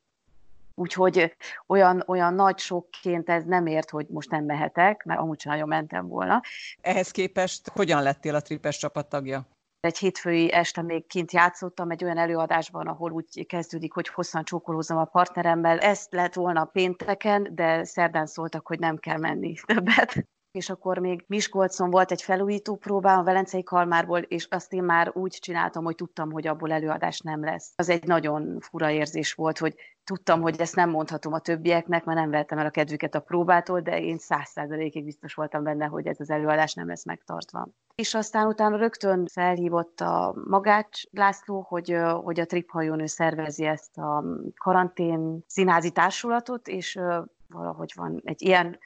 Úgyhogy 0.75 1.35
olyan, 1.67 2.03
olyan 2.07 2.33
nagy 2.33 2.57
sokként 2.57 3.29
ez 3.29 3.43
nem 3.43 3.65
ért, 3.65 3.89
hogy 3.89 4.05
most 4.09 4.29
nem 4.29 4.45
mehetek, 4.45 5.03
mert 5.03 5.19
amúgy 5.19 5.39
sem 5.39 5.51
nagyon 5.51 5.67
mentem 5.67 6.07
volna. 6.07 6.41
Ehhez 6.81 7.11
képest 7.11 7.69
hogyan 7.69 8.01
lettél 8.01 8.35
a 8.35 8.41
tripes 8.41 8.77
csapattagja? 8.77 9.47
Egy 9.79 9.97
hétfői 9.97 10.51
este 10.51 10.81
még 10.81 11.07
kint 11.07 11.31
játszottam 11.31 11.91
egy 11.91 12.03
olyan 12.03 12.17
előadásban, 12.17 12.87
ahol 12.87 13.11
úgy 13.11 13.45
kezdődik, 13.45 13.93
hogy 13.93 14.07
hosszan 14.07 14.43
csókolózom 14.43 14.97
a 14.97 15.05
partneremmel. 15.05 15.79
Ezt 15.79 16.13
lett 16.13 16.33
volna 16.33 16.65
pénteken, 16.65 17.47
de 17.51 17.83
szerdán 17.83 18.25
szóltak, 18.25 18.67
hogy 18.67 18.79
nem 18.79 18.97
kell 18.97 19.17
menni 19.17 19.53
többet 19.65 20.25
és 20.55 20.69
akkor 20.69 20.97
még 20.97 21.23
Miskolcon 21.27 21.89
volt 21.89 22.11
egy 22.11 22.21
felújító 22.21 22.75
próbám 22.75 23.19
a 23.19 23.23
Velencei 23.23 23.63
Kalmárból, 23.63 24.19
és 24.19 24.47
azt 24.49 24.73
én 24.73 24.83
már 24.83 25.11
úgy 25.13 25.31
csináltam, 25.31 25.83
hogy 25.83 25.95
tudtam, 25.95 26.31
hogy 26.31 26.47
abból 26.47 26.71
előadás 26.71 27.19
nem 27.19 27.43
lesz. 27.43 27.73
Az 27.75 27.89
egy 27.89 28.03
nagyon 28.03 28.59
fura 28.59 28.91
érzés 28.91 29.33
volt, 29.33 29.57
hogy 29.57 29.75
tudtam, 30.03 30.41
hogy 30.41 30.59
ezt 30.59 30.75
nem 30.75 30.89
mondhatom 30.89 31.33
a 31.33 31.39
többieknek, 31.39 32.05
mert 32.05 32.19
nem 32.19 32.29
vettem 32.29 32.57
el 32.57 32.65
a 32.65 32.69
kedvüket 32.69 33.15
a 33.15 33.19
próbától, 33.19 33.79
de 33.79 34.01
én 34.01 34.17
száz 34.17 34.49
százalékig 34.49 35.03
biztos 35.03 35.33
voltam 35.33 35.63
benne, 35.63 35.85
hogy 35.85 36.07
ez 36.07 36.19
az 36.19 36.29
előadás 36.29 36.73
nem 36.73 36.87
lesz 36.87 37.05
megtartva. 37.05 37.67
És 37.95 38.13
aztán 38.13 38.47
utána 38.47 38.77
rögtön 38.77 39.27
felhívott 39.27 40.01
a 40.01 40.35
Magács 40.47 41.01
László, 41.11 41.65
hogy, 41.69 41.97
hogy 42.23 42.39
a 42.39 42.45
Trip 42.45 42.71
szervezi 43.03 43.65
ezt 43.65 43.97
a 43.97 44.23
karantén 44.57 45.43
színházi 45.47 45.91
társulatot, 45.91 46.67
és 46.67 46.99
valahogy 47.47 47.91
van 47.95 48.21
egy 48.23 48.41
ilyen 48.41 48.79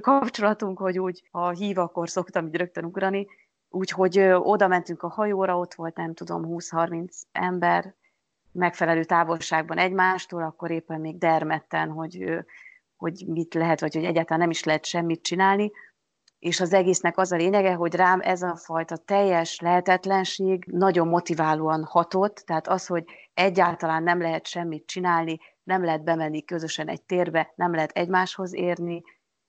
kapcsolatunk, 0.00 0.78
hogy 0.78 0.98
úgy, 0.98 1.28
ha 1.30 1.50
hív, 1.50 1.78
akkor 1.78 2.08
szoktam 2.08 2.46
így 2.46 2.56
rögtön 2.56 2.84
ugrani. 2.84 3.26
Úgyhogy 3.68 4.18
oda 4.38 4.68
mentünk 4.68 5.02
a 5.02 5.08
hajóra, 5.08 5.58
ott 5.58 5.74
volt 5.74 5.96
nem 5.96 6.14
tudom 6.14 6.42
20-30 6.48 7.22
ember, 7.32 7.94
megfelelő 8.52 9.04
távolságban 9.04 9.78
egymástól, 9.78 10.42
akkor 10.42 10.70
éppen 10.70 11.00
még 11.00 11.18
dermedten, 11.18 11.90
hogy, 11.90 12.44
hogy 12.96 13.24
mit 13.26 13.54
lehet, 13.54 13.80
vagy 13.80 13.94
hogy 13.94 14.04
egyáltalán 14.04 14.40
nem 14.40 14.50
is 14.50 14.64
lehet 14.64 14.84
semmit 14.84 15.22
csinálni. 15.22 15.70
És 16.38 16.60
az 16.60 16.72
egésznek 16.72 17.18
az 17.18 17.32
a 17.32 17.36
lényege, 17.36 17.74
hogy 17.74 17.94
rám 17.94 18.20
ez 18.20 18.42
a 18.42 18.56
fajta 18.56 18.96
teljes 18.96 19.60
lehetetlenség 19.60 20.64
nagyon 20.64 21.08
motiválóan 21.08 21.84
hatott, 21.84 22.36
tehát 22.36 22.68
az, 22.68 22.86
hogy 22.86 23.04
egyáltalán 23.34 24.02
nem 24.02 24.20
lehet 24.20 24.46
semmit 24.46 24.86
csinálni, 24.86 25.38
nem 25.62 25.84
lehet 25.84 26.04
bemenni 26.04 26.44
közösen 26.44 26.88
egy 26.88 27.02
térbe, 27.02 27.52
nem 27.54 27.74
lehet 27.74 27.90
egymáshoz 27.90 28.54
érni, 28.54 29.02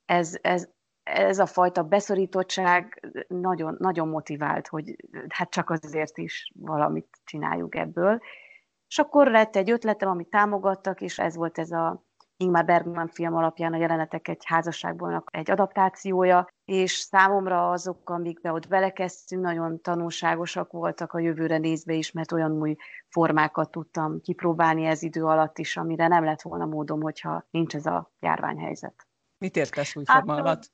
ez, 0.05 0.37
ez, 0.41 0.69
ez 1.03 1.39
a 1.39 1.45
fajta 1.45 1.83
beszorítottság 1.83 3.07
nagyon, 3.27 3.75
nagyon 3.79 4.07
motivált, 4.07 4.67
hogy 4.67 4.95
hát 5.29 5.49
csak 5.49 5.69
azért 5.69 6.17
is 6.17 6.51
valamit 6.55 7.07
csináljuk 7.23 7.75
ebből. 7.75 8.19
És 8.87 8.99
akkor 8.99 9.27
lett 9.27 9.55
egy 9.55 9.71
ötletem, 9.71 10.09
amit 10.09 10.29
támogattak, 10.29 11.01
és 11.01 11.19
ez 11.19 11.35
volt 11.35 11.57
ez 11.57 11.71
a 11.71 12.03
Ingmar 12.37 12.65
Bergman 12.65 13.07
film 13.07 13.35
alapján 13.35 13.73
a 13.73 13.77
jelenetek 13.77 14.27
egy 14.27 14.45
házasságból 14.45 15.23
egy 15.31 15.51
adaptációja, 15.51 16.47
és 16.65 16.91
számomra 16.91 17.69
azok, 17.69 18.09
amikbe 18.09 18.51
ott 18.51 18.67
belekezdtünk, 18.67 19.43
nagyon 19.43 19.81
tanulságosak 19.81 20.71
voltak 20.71 21.13
a 21.13 21.19
jövőre 21.19 21.57
nézve 21.57 21.93
is, 21.93 22.11
mert 22.11 22.31
olyan 22.31 22.51
új 22.51 22.75
formákat 23.09 23.71
tudtam 23.71 24.21
kipróbálni 24.21 24.85
ez 24.85 25.03
idő 25.03 25.25
alatt 25.25 25.57
is, 25.57 25.77
amire 25.77 26.07
nem 26.07 26.23
lett 26.23 26.41
volna 26.41 26.65
módom, 26.65 27.01
hogyha 27.01 27.47
nincs 27.49 27.75
ez 27.75 27.85
a 27.85 28.11
járványhelyzet. 28.19 29.07
Mit 29.43 29.55
értesz 29.55 29.95
új 29.95 30.03
forma 30.05 30.33
hát, 30.33 30.41
alatt? 30.41 30.71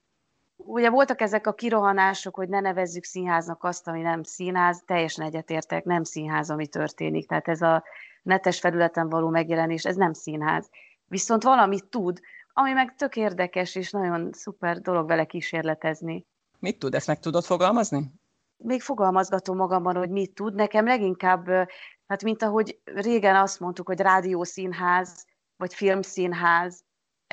Ugye 0.55 0.89
voltak 0.89 1.21
ezek 1.21 1.47
a 1.47 1.53
kirohanások, 1.53 2.35
hogy 2.35 2.49
ne 2.49 2.59
nevezzük 2.59 3.03
színháznak 3.03 3.63
azt, 3.63 3.87
ami 3.87 4.01
nem 4.01 4.23
színház, 4.23 4.83
teljesen 4.85 5.25
egyetértek, 5.25 5.83
nem 5.83 6.03
színház, 6.03 6.49
ami 6.49 6.67
történik. 6.67 7.27
Tehát 7.27 7.47
ez 7.47 7.61
a 7.61 7.83
netes 8.23 8.59
felületen 8.59 9.09
való 9.09 9.29
megjelenés, 9.29 9.85
ez 9.85 9.95
nem 9.95 10.13
színház. 10.13 10.69
Viszont 11.05 11.43
valamit 11.43 11.85
tud, 11.85 12.19
ami 12.53 12.71
meg 12.71 12.95
tök 12.95 13.15
érdekes, 13.15 13.75
és 13.75 13.91
nagyon 13.91 14.29
szuper 14.31 14.79
dolog 14.79 15.07
vele 15.07 15.25
kísérletezni. 15.25 16.25
Mit 16.59 16.79
tud? 16.79 16.95
Ezt 16.95 17.07
meg 17.07 17.19
tudod 17.19 17.43
fogalmazni? 17.43 18.11
Még 18.57 18.81
fogalmazgatom 18.81 19.57
magamban, 19.57 19.95
hogy 19.95 20.09
mit 20.09 20.33
tud. 20.33 20.55
Nekem 20.55 20.85
leginkább, 20.85 21.47
hát 22.07 22.23
mint 22.23 22.43
ahogy 22.43 22.79
régen 22.83 23.35
azt 23.35 23.59
mondtuk, 23.59 23.87
hogy 23.87 23.99
rádiószínház, 23.99 25.25
vagy 25.55 25.73
filmszínház, 25.73 26.83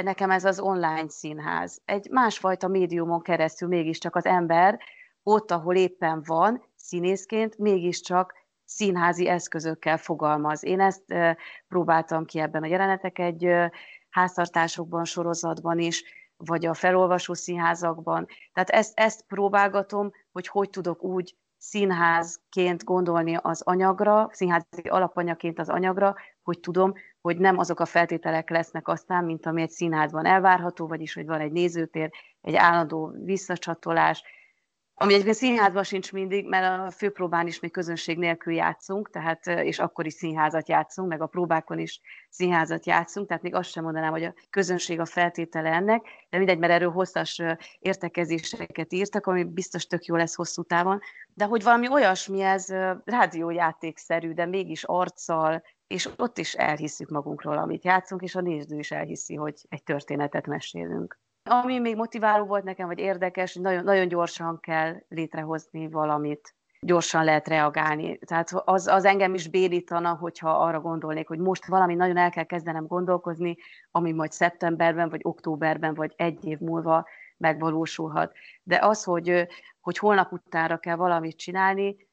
nekem 0.02 0.30
ez 0.30 0.44
az 0.44 0.60
online 0.60 1.08
színház. 1.08 1.80
Egy 1.84 2.08
másfajta 2.10 2.68
médiumon 2.68 3.22
keresztül 3.22 3.68
mégiscsak 3.68 4.16
az 4.16 4.26
ember 4.26 4.78
ott, 5.22 5.50
ahol 5.50 5.76
éppen 5.76 6.22
van, 6.26 6.62
színészként, 6.76 7.58
mégiscsak 7.58 8.34
színházi 8.64 9.28
eszközökkel 9.28 9.96
fogalmaz. 9.96 10.64
Én 10.64 10.80
ezt 10.80 11.14
próbáltam 11.68 12.24
ki 12.24 12.38
ebben 12.38 12.62
a 12.62 12.66
jelenetek 12.66 13.18
egy 13.18 13.48
háztartásokban, 14.10 15.04
sorozatban 15.04 15.78
is, 15.78 16.04
vagy 16.36 16.66
a 16.66 16.74
felolvasó 16.74 17.34
színházakban. 17.34 18.26
Tehát 18.52 18.70
ezt, 18.70 18.98
ezt 18.98 19.24
próbálgatom, 19.26 20.10
hogy 20.32 20.46
hogy 20.46 20.70
tudok 20.70 21.02
úgy 21.02 21.36
színházként 21.58 22.84
gondolni 22.84 23.38
az 23.42 23.62
anyagra, 23.62 24.28
színházi 24.32 24.88
alapanyagként 24.88 25.58
az 25.58 25.68
anyagra, 25.68 26.14
hogy 26.42 26.60
tudom, 26.60 26.92
hogy 27.26 27.38
nem 27.38 27.58
azok 27.58 27.80
a 27.80 27.84
feltételek 27.84 28.50
lesznek 28.50 28.88
aztán, 28.88 29.24
mint 29.24 29.46
ami 29.46 29.62
egy 29.62 29.70
színházban 29.70 30.26
elvárható, 30.26 30.86
vagyis 30.86 31.14
hogy 31.14 31.26
van 31.26 31.40
egy 31.40 31.52
nézőtér, 31.52 32.10
egy 32.40 32.54
állandó 32.54 33.12
visszacsatolás, 33.24 34.22
ami 34.98 35.12
egyébként 35.12 35.36
színházban 35.36 35.82
sincs 35.82 36.12
mindig, 36.12 36.48
mert 36.48 36.86
a 36.86 36.90
főpróbán 36.90 37.46
is 37.46 37.60
még 37.60 37.70
közönség 37.70 38.18
nélkül 38.18 38.54
játszunk, 38.54 39.10
tehát, 39.10 39.46
és 39.46 39.78
akkor 39.78 40.06
is 40.06 40.12
színházat 40.12 40.68
játszunk, 40.68 41.08
meg 41.08 41.20
a 41.22 41.26
próbákon 41.26 41.78
is 41.78 42.00
színházat 42.28 42.86
játszunk, 42.86 43.26
tehát 43.26 43.42
még 43.42 43.54
azt 43.54 43.70
sem 43.70 43.84
mondanám, 43.84 44.10
hogy 44.10 44.24
a 44.24 44.34
közönség 44.50 45.00
a 45.00 45.04
feltétele 45.04 45.70
ennek, 45.70 46.06
de 46.30 46.36
mindegy, 46.36 46.58
mert 46.58 46.72
erről 46.72 46.90
hosszas 46.90 47.42
értekezéseket 47.78 48.92
írtak, 48.92 49.26
ami 49.26 49.44
biztos 49.44 49.86
tök 49.86 50.04
jó 50.04 50.16
lesz 50.16 50.34
hosszú 50.34 50.62
távon, 50.62 51.00
de 51.34 51.44
hogy 51.44 51.62
valami 51.62 51.88
olyasmi 51.88 52.40
ez 52.40 52.68
rádiójátékszerű, 53.04 54.32
de 54.32 54.46
mégis 54.46 54.84
arccal, 54.84 55.62
és 55.86 56.08
ott 56.16 56.38
is 56.38 56.54
elhisszük 56.54 57.08
magunkról, 57.08 57.58
amit 57.58 57.84
játszunk, 57.84 58.22
és 58.22 58.34
a 58.34 58.40
néző 58.40 58.78
is 58.78 58.90
elhiszi, 58.90 59.34
hogy 59.34 59.54
egy 59.68 59.82
történetet 59.82 60.46
mesélünk. 60.46 61.18
Ami 61.42 61.78
még 61.78 61.96
motiváló 61.96 62.44
volt 62.44 62.64
nekem, 62.64 62.86
vagy 62.86 62.98
érdekes, 62.98 63.52
hogy 63.52 63.62
nagyon, 63.62 63.84
nagyon 63.84 64.08
gyorsan 64.08 64.60
kell 64.60 64.94
létrehozni 65.08 65.88
valamit, 65.88 66.54
gyorsan 66.80 67.24
lehet 67.24 67.48
reagálni. 67.48 68.18
Tehát 68.18 68.52
az, 68.52 68.86
az 68.86 69.04
engem 69.04 69.34
is 69.34 69.48
bélítana, 69.48 70.14
hogyha 70.14 70.50
arra 70.50 70.80
gondolnék, 70.80 71.28
hogy 71.28 71.38
most 71.38 71.66
valami 71.66 71.94
nagyon 71.94 72.16
el 72.16 72.30
kell 72.30 72.44
kezdenem 72.44 72.86
gondolkozni, 72.86 73.56
ami 73.90 74.12
majd 74.12 74.32
szeptemberben, 74.32 75.08
vagy 75.08 75.20
októberben, 75.22 75.94
vagy 75.94 76.12
egy 76.16 76.44
év 76.44 76.58
múlva 76.58 77.06
megvalósulhat. 77.36 78.32
De 78.62 78.78
az, 78.82 79.04
hogy, 79.04 79.46
hogy 79.80 79.98
holnap 79.98 80.32
utánra 80.32 80.76
kell 80.76 80.96
valamit 80.96 81.36
csinálni, 81.36 82.05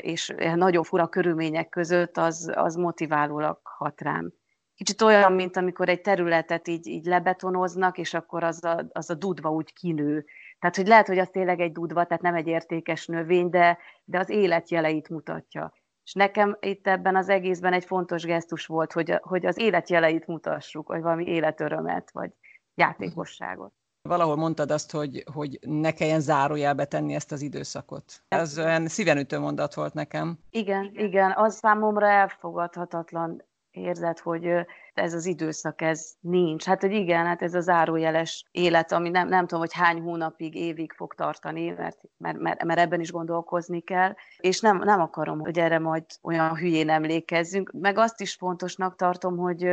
és 0.00 0.34
nagyon 0.54 0.82
fura 0.82 1.08
körülmények 1.08 1.68
között, 1.68 2.16
az, 2.16 2.52
az 2.54 2.74
motiválólag 2.74 3.60
hat 3.62 4.00
rám 4.00 4.32
kicsit 4.78 5.02
olyan, 5.02 5.32
mint 5.32 5.56
amikor 5.56 5.88
egy 5.88 6.00
területet 6.00 6.68
így, 6.68 6.86
így 6.86 7.04
lebetonoznak, 7.04 7.98
és 7.98 8.14
akkor 8.14 8.44
az 8.44 8.64
a, 8.64 8.86
az 8.92 9.10
a 9.10 9.14
dudva 9.14 9.50
úgy 9.50 9.72
kinő. 9.72 10.24
Tehát, 10.58 10.76
hogy 10.76 10.86
lehet, 10.86 11.06
hogy 11.06 11.18
az 11.18 11.28
tényleg 11.28 11.60
egy 11.60 11.72
dudva, 11.72 12.04
tehát 12.04 12.22
nem 12.22 12.34
egy 12.34 12.46
értékes 12.46 13.06
növény, 13.06 13.50
de, 13.50 13.78
de 14.04 14.18
az 14.18 14.28
életjeleit 14.28 15.08
mutatja. 15.08 15.72
És 16.04 16.12
nekem 16.12 16.56
itt 16.60 16.86
ebben 16.86 17.16
az 17.16 17.28
egészben 17.28 17.72
egy 17.72 17.84
fontos 17.84 18.22
gesztus 18.22 18.66
volt, 18.66 18.92
hogy, 18.92 19.18
hogy 19.20 19.46
az 19.46 19.58
életjeleit 19.58 20.26
mutassuk, 20.26 20.88
vagy 20.88 21.02
valami 21.02 21.26
életörömet, 21.26 22.10
vagy 22.10 22.30
játékosságot. 22.74 23.72
Valahol 24.08 24.36
mondtad 24.36 24.70
azt, 24.70 24.90
hogy, 24.90 25.24
hogy 25.32 25.58
ne 25.60 25.92
kelljen 25.92 26.20
zárójelbe 26.20 26.84
tenni 26.84 27.14
ezt 27.14 27.32
az 27.32 27.40
időszakot. 27.40 28.22
Ez 28.28 28.58
olyan 28.58 28.86
szívenütő 28.86 29.38
mondat 29.38 29.74
volt 29.74 29.94
nekem. 29.94 30.38
Igen, 30.50 30.90
igen, 30.94 31.32
az 31.36 31.54
számomra 31.54 32.06
elfogadhatatlan 32.06 33.42
érzed, 33.70 34.18
hogy 34.18 34.50
ez 34.94 35.14
az 35.14 35.26
időszak, 35.26 35.80
ez 35.80 36.12
nincs. 36.20 36.64
Hát, 36.64 36.80
hogy 36.80 36.92
igen, 36.92 37.26
hát 37.26 37.42
ez 37.42 37.54
az 37.54 37.64
zárójeles 37.64 38.44
élet, 38.50 38.92
ami 38.92 39.08
nem, 39.08 39.28
nem 39.28 39.40
tudom, 39.40 39.60
hogy 39.60 39.72
hány 39.72 40.00
hónapig, 40.00 40.54
évig 40.54 40.92
fog 40.92 41.14
tartani, 41.14 41.70
mert, 41.70 42.00
mert, 42.16 42.38
mert, 42.38 42.64
mert 42.64 42.80
ebben 42.80 43.00
is 43.00 43.12
gondolkozni 43.12 43.80
kell, 43.80 44.14
és 44.38 44.60
nem, 44.60 44.76
nem 44.76 45.00
akarom, 45.00 45.40
hogy 45.40 45.58
erre 45.58 45.78
majd 45.78 46.04
olyan 46.22 46.56
hülyén 46.56 46.90
emlékezzünk, 46.90 47.70
meg 47.72 47.98
azt 47.98 48.20
is 48.20 48.34
fontosnak 48.34 48.96
tartom, 48.96 49.36
hogy, 49.36 49.68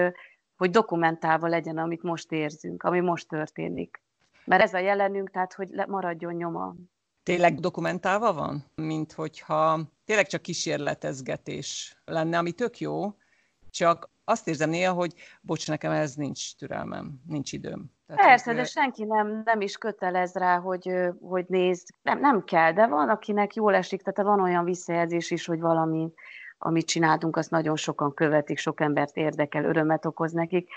hogy 0.55 0.69
dokumentálva 0.69 1.47
legyen, 1.47 1.77
amit 1.77 2.03
most 2.03 2.31
érzünk, 2.31 2.83
ami 2.83 2.99
most 2.99 3.27
történik. 3.27 4.03
Mert 4.45 4.61
ez 4.61 4.73
a 4.73 4.77
jelenünk, 4.77 5.31
tehát 5.31 5.53
hogy 5.53 5.69
maradjon 5.87 6.33
nyoma. 6.33 6.75
Tényleg 7.23 7.59
dokumentálva 7.59 8.33
van? 8.33 8.65
Mint 8.75 9.11
hogyha 9.11 9.79
tényleg 10.05 10.27
csak 10.27 10.41
kísérletezgetés 10.41 11.97
lenne, 12.05 12.37
ami 12.37 12.51
tök 12.51 12.79
jó, 12.79 13.15
csak 13.69 14.09
azt 14.23 14.47
érzem 14.47 14.69
néha, 14.69 14.93
hogy 14.93 15.13
bocs, 15.41 15.67
nekem 15.67 15.91
ez 15.91 16.15
nincs 16.15 16.55
türelmem, 16.55 17.21
nincs 17.27 17.51
időm. 17.51 17.93
Tehát 18.07 18.25
Persze, 18.25 18.53
de 18.53 18.63
senki 18.63 19.03
nem, 19.03 19.41
nem 19.45 19.61
is 19.61 19.77
kötelez 19.77 20.33
rá, 20.33 20.59
hogy, 20.59 20.91
hogy 21.21 21.45
nézd. 21.47 21.87
Nem, 22.01 22.19
nem 22.19 22.43
kell, 22.43 22.73
de 22.73 22.87
van, 22.87 23.09
akinek 23.09 23.55
jól 23.55 23.75
esik, 23.75 24.01
tehát 24.01 24.29
van 24.29 24.45
olyan 24.45 24.63
visszajelzés 24.63 25.31
is, 25.31 25.45
hogy 25.45 25.59
valami, 25.59 26.13
amit 26.57 26.85
csináltunk, 26.85 27.37
azt 27.37 27.51
nagyon 27.51 27.75
sokan 27.75 28.13
követik, 28.13 28.57
sok 28.57 28.81
embert 28.81 29.17
érdekel, 29.17 29.63
örömet 29.63 30.05
okoz 30.05 30.31
nekik. 30.31 30.69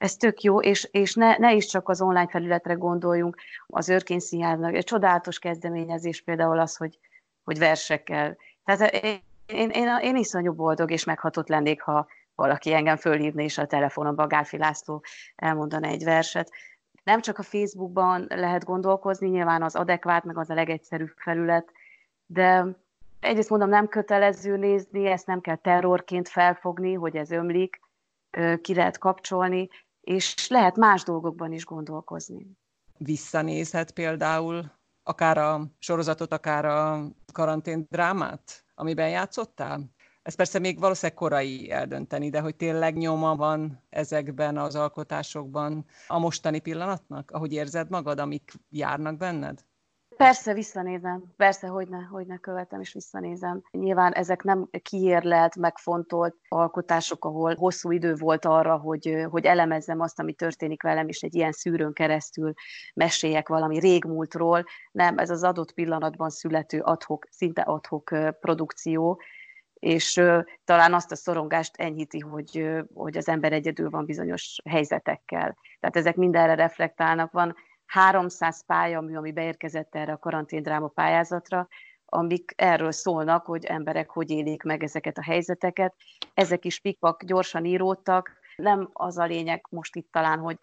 Ez 0.00 0.16
tök 0.16 0.42
jó, 0.42 0.60
és, 0.60 0.88
és 0.90 1.14
ne, 1.14 1.36
ne 1.36 1.52
is 1.52 1.66
csak 1.66 1.88
az 1.88 2.00
online 2.00 2.28
felületre 2.28 2.74
gondoljunk, 2.74 3.36
az 3.66 3.88
Örkény 3.88 4.18
Színháznak 4.18 4.74
egy 4.74 4.84
csodálatos 4.84 5.38
kezdeményezés 5.38 6.22
például 6.22 6.58
az, 6.58 6.76
hogy, 6.76 6.98
hogy 7.44 7.58
versekkel. 7.58 8.36
Tehát 8.64 8.94
én, 8.94 9.20
én, 9.46 9.70
én, 9.70 9.98
én 10.02 10.16
iszonyú 10.16 10.52
boldog 10.52 10.90
és 10.90 11.04
meghatott 11.04 11.48
lennék, 11.48 11.82
ha, 11.82 12.06
valaki 12.34 12.72
engem 12.72 12.96
fölhívni, 12.96 13.44
és 13.44 13.58
a 13.58 13.66
telefonomban 13.66 14.28
Gálfi 14.28 14.56
László 14.56 15.02
elmondana 15.36 15.86
egy 15.86 16.04
verset. 16.04 16.50
Nem 17.04 17.20
csak 17.20 17.38
a 17.38 17.42
Facebookban 17.42 18.26
lehet 18.28 18.64
gondolkozni, 18.64 19.28
nyilván 19.28 19.62
az 19.62 19.76
adekvát, 19.76 20.24
meg 20.24 20.38
az 20.38 20.50
a 20.50 20.54
legegyszerűbb 20.54 21.12
felület, 21.16 21.72
de 22.26 22.66
egyrészt 23.20 23.50
mondom, 23.50 23.68
nem 23.68 23.88
kötelező 23.88 24.56
nézni, 24.56 25.06
ezt 25.06 25.26
nem 25.26 25.40
kell 25.40 25.56
terrorként 25.56 26.28
felfogni, 26.28 26.94
hogy 26.94 27.16
ez 27.16 27.30
ömlik, 27.30 27.80
ki 28.60 28.74
lehet 28.74 28.98
kapcsolni, 28.98 29.68
és 30.10 30.48
lehet 30.48 30.76
más 30.76 31.02
dolgokban 31.02 31.52
is 31.52 31.64
gondolkozni. 31.64 32.46
Visszanézhet 32.98 33.90
például 33.90 34.72
akár 35.02 35.38
a 35.38 35.66
sorozatot, 35.78 36.32
akár 36.32 36.64
a 36.64 37.04
karantén 37.32 37.86
drámát, 37.90 38.64
amiben 38.74 39.08
játszottál? 39.08 39.90
Ez 40.22 40.34
persze 40.34 40.58
még 40.58 40.78
valószínűleg 40.78 41.18
korai 41.18 41.70
eldönteni, 41.70 42.30
de 42.30 42.40
hogy 42.40 42.56
tényleg 42.56 42.96
nyoma 42.96 43.36
van 43.36 43.82
ezekben 43.90 44.58
az 44.58 44.74
alkotásokban 44.74 45.84
a 46.06 46.18
mostani 46.18 46.60
pillanatnak, 46.60 47.30
ahogy 47.30 47.52
érzed 47.52 47.90
magad, 47.90 48.18
amik 48.18 48.52
járnak 48.70 49.16
benned? 49.16 49.64
Persze 50.20 50.54
visszanézem, 50.54 51.22
persze, 51.36 51.66
hogy 51.66 51.88
ne, 51.88 51.98
hogy 51.98 52.26
ne 52.26 52.38
követem 52.38 52.80
és 52.80 52.92
visszanézem. 52.92 53.62
Nyilván 53.70 54.12
ezek 54.12 54.42
nem 54.42 54.68
kiérlelt, 54.82 55.56
megfontolt 55.56 56.34
alkotások, 56.48 57.24
ahol 57.24 57.54
hosszú 57.54 57.90
idő 57.90 58.14
volt 58.14 58.44
arra, 58.44 58.76
hogy, 58.76 59.26
hogy 59.30 59.44
elemezzem 59.44 60.00
azt, 60.00 60.18
ami 60.18 60.32
történik 60.32 60.82
velem, 60.82 61.08
és 61.08 61.20
egy 61.20 61.34
ilyen 61.34 61.52
szűrőn 61.52 61.92
keresztül 61.92 62.52
meséljek 62.94 63.48
valami 63.48 63.78
régmúltról. 63.78 64.64
Nem, 64.92 65.18
ez 65.18 65.30
az 65.30 65.42
adott 65.42 65.72
pillanatban 65.72 66.30
születő 66.30 66.80
adhok, 66.80 67.26
szinte 67.30 67.62
adhok 67.62 68.14
produkció, 68.40 69.20
és 69.74 70.20
talán 70.64 70.94
azt 70.94 71.12
a 71.12 71.16
szorongást 71.16 71.76
enyhíti, 71.76 72.18
hogy, 72.18 72.68
hogy 72.94 73.16
az 73.16 73.28
ember 73.28 73.52
egyedül 73.52 73.90
van 73.90 74.04
bizonyos 74.04 74.56
helyzetekkel. 74.70 75.56
Tehát 75.80 75.96
ezek 75.96 76.16
mindenre 76.16 76.54
reflektálnak. 76.54 77.32
Van 77.32 77.54
300 77.90 78.64
pályamű, 78.66 79.16
ami 79.16 79.32
beérkezett 79.32 79.94
erre 79.94 80.12
a 80.12 80.18
karanténdráma 80.18 80.88
pályázatra, 80.88 81.68
amik 82.04 82.52
erről 82.56 82.92
szólnak, 82.92 83.44
hogy 83.44 83.64
emberek 83.64 84.10
hogy 84.10 84.30
élik 84.30 84.62
meg 84.62 84.82
ezeket 84.82 85.18
a 85.18 85.22
helyzeteket. 85.22 85.94
Ezek 86.34 86.64
is 86.64 86.80
pikpak 86.80 87.24
gyorsan 87.24 87.64
íródtak. 87.64 88.32
Nem 88.56 88.90
az 88.92 89.18
a 89.18 89.24
lényeg 89.24 89.66
most 89.70 89.96
itt 89.96 90.12
talán, 90.12 90.38
hogy 90.38 90.58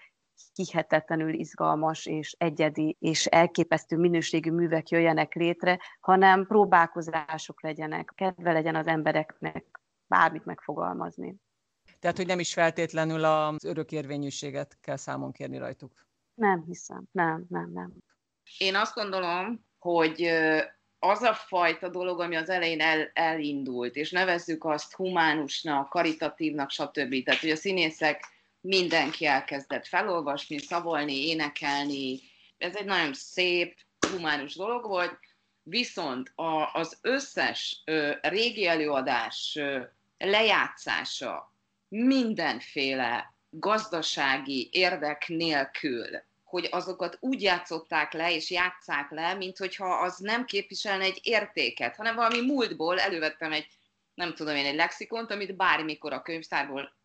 hihetetlenül 0.53 1.33
izgalmas 1.33 2.05
és 2.05 2.35
egyedi 2.37 2.97
és 2.99 3.25
elképesztő 3.25 3.97
minőségű 3.97 4.51
művek 4.51 4.89
jöjjenek 4.89 5.33
létre, 5.33 5.79
hanem 5.99 6.45
próbálkozások 6.45 7.61
legyenek, 7.61 8.11
kedve 8.15 8.51
legyen 8.51 8.75
az 8.75 8.87
embereknek 8.87 9.65
bármit 10.07 10.45
megfogalmazni. 10.45 11.35
Tehát, 11.99 12.17
hogy 12.17 12.27
nem 12.27 12.39
is 12.39 12.53
feltétlenül 12.53 13.23
az 13.23 13.65
örökérvényűséget 13.65 14.77
kell 14.81 14.97
számon 14.97 15.31
kérni 15.31 15.57
rajtuk. 15.57 16.06
Nem 16.37 16.63
hiszem, 16.67 17.03
nem, 17.11 17.45
nem, 17.49 17.71
nem. 17.73 17.93
Én 18.57 18.75
azt 18.75 18.93
gondolom, 18.93 19.65
hogy 19.79 20.29
az 20.99 21.21
a 21.21 21.33
fajta 21.33 21.89
dolog, 21.89 22.19
ami 22.19 22.35
az 22.35 22.49
elején 22.49 22.81
el, 22.81 23.11
elindult, 23.13 23.95
és 23.95 24.11
nevezzük 24.11 24.63
azt 24.63 24.93
humánusnak, 24.93 25.89
karitatívnak, 25.89 26.69
stb. 26.69 27.23
Tehát, 27.23 27.41
hogy 27.41 27.49
a 27.49 27.55
színészek 27.55 28.23
mindenki 28.61 29.25
elkezdett 29.25 29.87
felolvasni, 29.87 30.57
szavolni, 30.57 31.27
énekelni. 31.27 32.19
Ez 32.57 32.75
egy 32.75 32.85
nagyon 32.85 33.13
szép, 33.13 33.75
humánus 34.11 34.55
dolog 34.55 34.85
volt, 34.85 35.19
viszont 35.63 36.31
a, 36.35 36.73
az 36.73 36.97
összes 37.01 37.81
ö, 37.85 38.11
régi 38.21 38.67
előadás 38.67 39.55
ö, 39.55 39.81
lejátszása 40.17 41.53
mindenféle 41.87 43.33
gazdasági 43.49 44.69
érdek 44.71 45.27
nélkül, 45.27 46.25
hogy 46.47 46.67
azokat 46.71 47.17
úgy 47.19 47.41
játszották 47.41 48.13
le, 48.13 48.33
és 48.33 48.51
játszák 48.51 49.09
le, 49.09 49.33
mint 49.33 49.57
hogyha 49.57 49.85
az 49.85 50.17
nem 50.17 50.45
képviselne 50.45 51.03
egy 51.03 51.19
értéket, 51.23 51.95
hanem 51.95 52.15
valami 52.15 52.41
múltból 52.41 52.99
elővettem 52.99 53.51
egy, 53.51 53.67
nem 54.13 54.33
tudom 54.33 54.55
én, 54.55 54.65
egy 54.65 54.75
lexikont, 54.75 55.31
amit 55.31 55.55
bármikor 55.55 56.13
a 56.13 56.21
könyvtárból, 56.21 56.95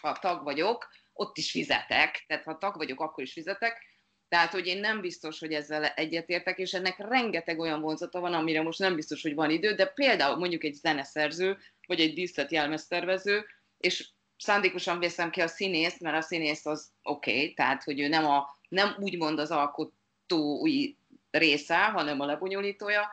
ha 0.00 0.12
tag 0.12 0.42
vagyok, 0.42 0.88
ott 1.12 1.36
is 1.36 1.50
fizetek, 1.50 2.24
tehát 2.26 2.44
ha 2.44 2.58
tag 2.58 2.76
vagyok, 2.76 3.00
akkor 3.00 3.24
is 3.24 3.32
fizetek, 3.32 3.90
tehát, 4.28 4.52
hogy 4.52 4.66
én 4.66 4.80
nem 4.80 5.00
biztos, 5.00 5.38
hogy 5.38 5.52
ezzel 5.52 5.84
egyetértek, 5.84 6.58
és 6.58 6.72
ennek 6.72 6.98
rengeteg 6.98 7.58
olyan 7.58 7.80
vonzata 7.80 8.20
van, 8.20 8.34
amire 8.34 8.62
most 8.62 8.78
nem 8.78 8.94
biztos, 8.94 9.22
hogy 9.22 9.34
van 9.34 9.50
idő, 9.50 9.74
de 9.74 9.86
például 9.86 10.36
mondjuk 10.36 10.64
egy 10.64 10.74
zeneszerző, 10.74 11.58
vagy 11.86 12.00
egy 12.00 12.14
díszlet 12.14 12.52
jelmeztervező, 12.52 13.46
és 13.78 14.08
szándékosan 14.36 14.98
veszem 15.00 15.30
ki 15.30 15.40
a 15.40 15.46
színészt, 15.46 16.00
mert 16.00 16.16
a 16.16 16.20
színész 16.20 16.66
az 16.66 16.92
oké, 17.02 17.30
okay, 17.30 17.54
tehát, 17.54 17.82
hogy 17.82 18.00
ő 18.00 18.08
nem, 18.08 18.26
a, 18.26 18.60
nem 18.72 18.96
úgymond 18.98 19.38
az 19.38 19.50
alkotói 19.50 20.94
része, 21.30 21.84
hanem 21.84 22.20
a 22.20 22.26
lebonyolítója, 22.26 23.08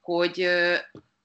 hogy 0.00 0.48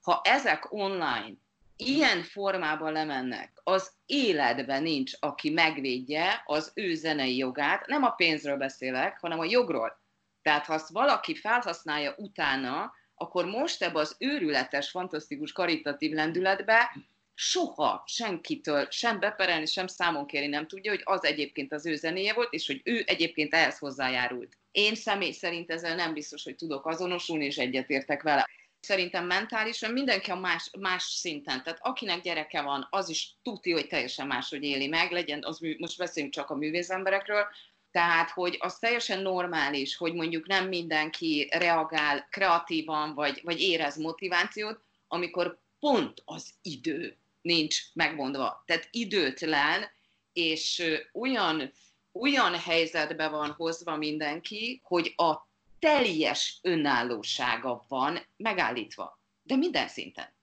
ha 0.01 0.21
ezek 0.23 0.71
online 0.73 1.33
ilyen 1.75 2.23
formában 2.23 2.91
lemennek, 2.91 3.51
az 3.63 3.91
életben 4.05 4.81
nincs, 4.81 5.11
aki 5.19 5.49
megvédje 5.49 6.43
az 6.45 6.71
ő 6.75 6.93
zenei 6.93 7.37
jogát, 7.37 7.87
nem 7.87 8.03
a 8.03 8.09
pénzről 8.09 8.57
beszélek, 8.57 9.19
hanem 9.19 9.39
a 9.39 9.45
jogról. 9.45 10.01
Tehát 10.41 10.65
ha 10.65 10.73
azt 10.73 10.89
valaki 10.89 11.35
felhasználja 11.35 12.13
utána, 12.17 12.93
akkor 13.15 13.45
most 13.45 13.83
ebbe 13.83 13.99
az 13.99 14.15
őrületes, 14.19 14.89
fantasztikus, 14.89 15.51
karitatív 15.51 16.13
lendületbe 16.13 16.95
soha 17.35 18.03
senkitől 18.07 18.87
sem 18.89 19.19
beperelni, 19.19 19.65
sem 19.65 19.87
számon 19.87 20.25
kérni 20.25 20.47
nem 20.47 20.67
tudja, 20.67 20.91
hogy 20.91 21.01
az 21.03 21.23
egyébként 21.23 21.73
az 21.73 21.85
ő 21.85 21.95
zenéje 21.95 22.33
volt, 22.33 22.53
és 22.53 22.67
hogy 22.67 22.81
ő 22.83 23.03
egyébként 23.05 23.53
ehhez 23.53 23.77
hozzájárult. 23.77 24.57
Én 24.71 24.95
személy 24.95 25.31
szerint 25.31 25.71
ezzel 25.71 25.95
nem 25.95 26.13
biztos, 26.13 26.43
hogy 26.43 26.55
tudok 26.55 26.85
azonosulni, 26.85 27.45
és 27.45 27.57
egyetértek 27.57 28.21
vele 28.21 28.49
szerintem 28.79 29.25
mentálisan 29.25 29.91
mindenki 29.91 30.31
a 30.31 30.35
más, 30.35 30.69
más 30.79 31.03
szinten. 31.03 31.63
Tehát 31.63 31.79
akinek 31.81 32.21
gyereke 32.21 32.61
van, 32.61 32.87
az 32.89 33.09
is 33.09 33.35
tuti, 33.43 33.71
hogy 33.71 33.87
teljesen 33.87 34.27
máshogy 34.27 34.63
éli 34.63 34.87
meg, 34.87 35.11
legyen, 35.11 35.43
az, 35.43 35.59
most 35.77 35.97
beszéljünk 35.97 36.33
csak 36.33 36.49
a 36.49 36.55
művészemberekről, 36.55 37.45
tehát, 37.91 38.29
hogy 38.29 38.57
az 38.59 38.79
teljesen 38.79 39.21
normális, 39.21 39.95
hogy 39.95 40.13
mondjuk 40.13 40.47
nem 40.47 40.67
mindenki 40.67 41.47
reagál 41.51 42.27
kreatívan, 42.29 43.13
vagy, 43.13 43.41
vagy 43.43 43.61
érez 43.61 43.97
motivációt, 43.97 44.79
amikor 45.07 45.59
pont 45.79 46.21
az 46.25 46.53
idő 46.61 47.17
nincs 47.43 47.79
megmondva. 47.93 48.63
Tehát 48.65 48.87
időtlen, 48.91 49.89
és 50.33 50.83
olyan, 51.13 51.73
olyan 52.11 52.59
helyzetbe 52.59 53.27
van 53.27 53.51
hozva 53.51 53.97
mindenki, 53.97 54.81
hogy 54.83 55.13
a 55.15 55.47
teljes 55.79 56.59
önállósága 56.61 57.85
van 57.87 58.19
megállítva. 58.37 59.19
De 59.43 59.55
minden 59.55 59.87
szinten. 59.87 60.33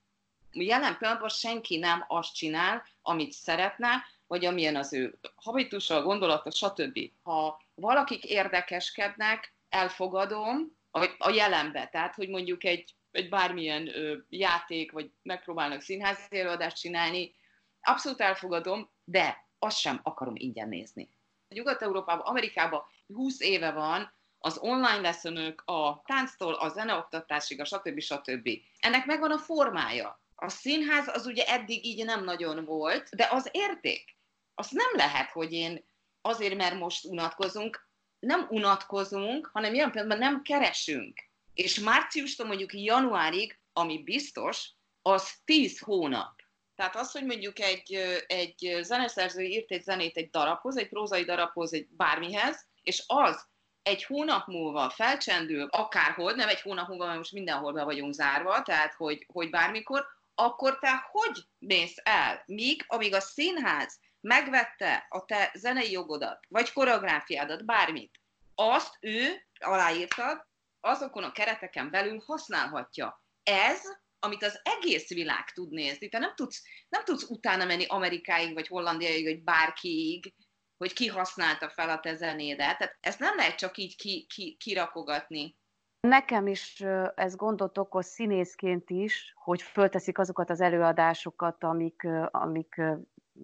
Jelen 0.51 0.97
pillanatban 0.97 1.29
senki 1.29 1.77
nem 1.77 2.05
azt 2.07 2.35
csinál, 2.35 2.85
amit 3.01 3.31
szeretne, 3.31 4.03
vagy 4.27 4.45
amilyen 4.45 4.75
az 4.75 4.93
ő 4.93 5.19
habitusa, 5.35 6.01
gondolata, 6.01 6.51
stb. 6.51 6.99
Ha 7.23 7.61
valakik 7.75 8.23
érdekeskednek, 8.23 9.53
elfogadom 9.69 10.77
a 11.17 11.29
jelenbe, 11.29 11.87
tehát 11.87 12.15
hogy 12.15 12.29
mondjuk 12.29 12.63
egy, 12.63 12.95
egy 13.11 13.29
bármilyen 13.29 13.87
ö, 13.87 14.17
játék, 14.29 14.91
vagy 14.91 15.11
megpróbálnak 15.21 15.81
színházi 15.81 16.39
előadást 16.39 16.77
csinálni, 16.77 17.35
abszolút 17.81 18.21
elfogadom, 18.21 18.89
de 19.03 19.47
azt 19.59 19.77
sem 19.77 19.99
akarom 20.03 20.35
ingyen 20.35 20.69
nézni. 20.69 21.09
Nyugat-Európában, 21.49 22.25
Amerikában 22.25 22.83
20 23.07 23.39
éve 23.39 23.71
van, 23.71 24.13
az 24.39 24.57
online 24.57 24.99
leszönök, 24.99 25.61
a 25.65 26.01
tánctól 26.05 26.53
a 26.53 26.69
zeneoktatásig, 26.69 27.59
a 27.59 27.65
stb. 27.65 27.99
stb. 27.99 28.49
Ennek 28.79 29.05
megvan 29.05 29.31
a 29.31 29.37
formája. 29.37 30.21
A 30.35 30.49
színház 30.49 31.07
az 31.07 31.25
ugye 31.25 31.45
eddig 31.45 31.85
így 31.85 32.05
nem 32.05 32.23
nagyon 32.23 32.65
volt, 32.65 33.09
de 33.15 33.27
az 33.31 33.49
érték. 33.51 34.15
Azt 34.55 34.71
nem 34.71 34.91
lehet, 34.93 35.29
hogy 35.31 35.53
én 35.53 35.85
azért, 36.21 36.55
mert 36.55 36.79
most 36.79 37.05
unatkozunk, 37.05 37.87
nem 38.19 38.47
unatkozunk, 38.49 39.49
hanem 39.53 39.73
ilyen 39.73 39.91
pillanatban 39.91 40.27
nem 40.27 40.41
keresünk. 40.41 41.29
És 41.61 41.79
márciustól 41.79 42.47
mondjuk 42.47 42.73
januárig, 42.73 43.59
ami 43.73 44.03
biztos, 44.03 44.69
az 45.01 45.33
10 45.45 45.79
hónap. 45.79 46.41
Tehát 46.75 46.95
az, 46.95 47.11
hogy 47.11 47.25
mondjuk 47.25 47.59
egy, 47.59 47.93
egy 48.27 48.79
zeneszerző 48.81 49.41
írt 49.41 49.71
egy 49.71 49.83
zenét 49.83 50.17
egy 50.17 50.29
darabhoz, 50.29 50.77
egy 50.77 50.89
prózai 50.89 51.23
darabhoz, 51.23 51.73
egy 51.73 51.87
bármihez, 51.89 52.65
és 52.81 53.03
az 53.07 53.45
egy 53.83 54.03
hónap 54.03 54.47
múlva 54.47 54.89
felcsendül, 54.89 55.67
akárhol, 55.71 56.31
nem 56.31 56.49
egy 56.49 56.61
hónap 56.61 56.87
múlva, 56.87 57.05
mert 57.05 57.17
most 57.17 57.31
mindenhol 57.31 57.73
be 57.73 57.83
vagyunk 57.83 58.13
zárva, 58.13 58.61
tehát 58.61 58.93
hogy, 58.93 59.25
hogy 59.33 59.49
bármikor, 59.49 60.05
akkor 60.35 60.79
te 60.79 61.09
hogy 61.11 61.43
mész 61.57 61.95
el? 62.03 62.43
Míg, 62.45 62.83
amíg 62.87 63.13
a 63.13 63.19
színház 63.19 63.99
megvette 64.21 65.05
a 65.09 65.25
te 65.25 65.51
zenei 65.53 65.91
jogodat, 65.91 66.45
vagy 66.47 66.73
koreográfiádat, 66.73 67.65
bármit, 67.65 68.19
azt 68.55 68.97
ő, 68.99 69.47
aláírtad, 69.59 70.49
azokon 70.81 71.23
a 71.23 71.31
kereteken 71.31 71.89
belül 71.89 72.21
használhatja. 72.25 73.23
Ez, 73.43 73.81
amit 74.19 74.43
az 74.43 74.59
egész 74.63 75.09
világ 75.09 75.51
tud 75.51 75.71
nézni, 75.71 76.09
te 76.09 76.19
nem 76.19 76.35
tudsz, 76.35 76.63
nem 76.89 77.03
tudsz 77.03 77.29
utána 77.29 77.65
menni 77.65 77.85
Amerikáig, 77.85 78.53
vagy 78.53 78.67
Hollandiaig, 78.67 79.23
vagy 79.23 79.43
bárkiig, 79.43 80.33
hogy 80.77 80.93
ki 80.93 81.07
használta 81.07 81.69
fel 81.69 81.89
a 81.89 81.99
te 81.99 82.15
zenédet. 82.15 82.77
Tehát 82.77 82.97
ezt 82.99 83.19
nem 83.19 83.35
lehet 83.35 83.55
csak 83.55 83.77
így 83.77 83.95
ki, 83.95 84.25
ki, 84.33 84.55
kirakogatni. 84.59 85.59
Nekem 86.07 86.47
is 86.47 86.81
ez 87.15 87.35
gondot 87.35 87.77
okoz 87.77 88.05
színészként 88.05 88.89
is, 88.89 89.33
hogy 89.35 89.61
fölteszik 89.61 90.17
azokat 90.17 90.49
az 90.49 90.61
előadásokat, 90.61 91.63
amik, 91.63 92.07
amik 92.31 92.81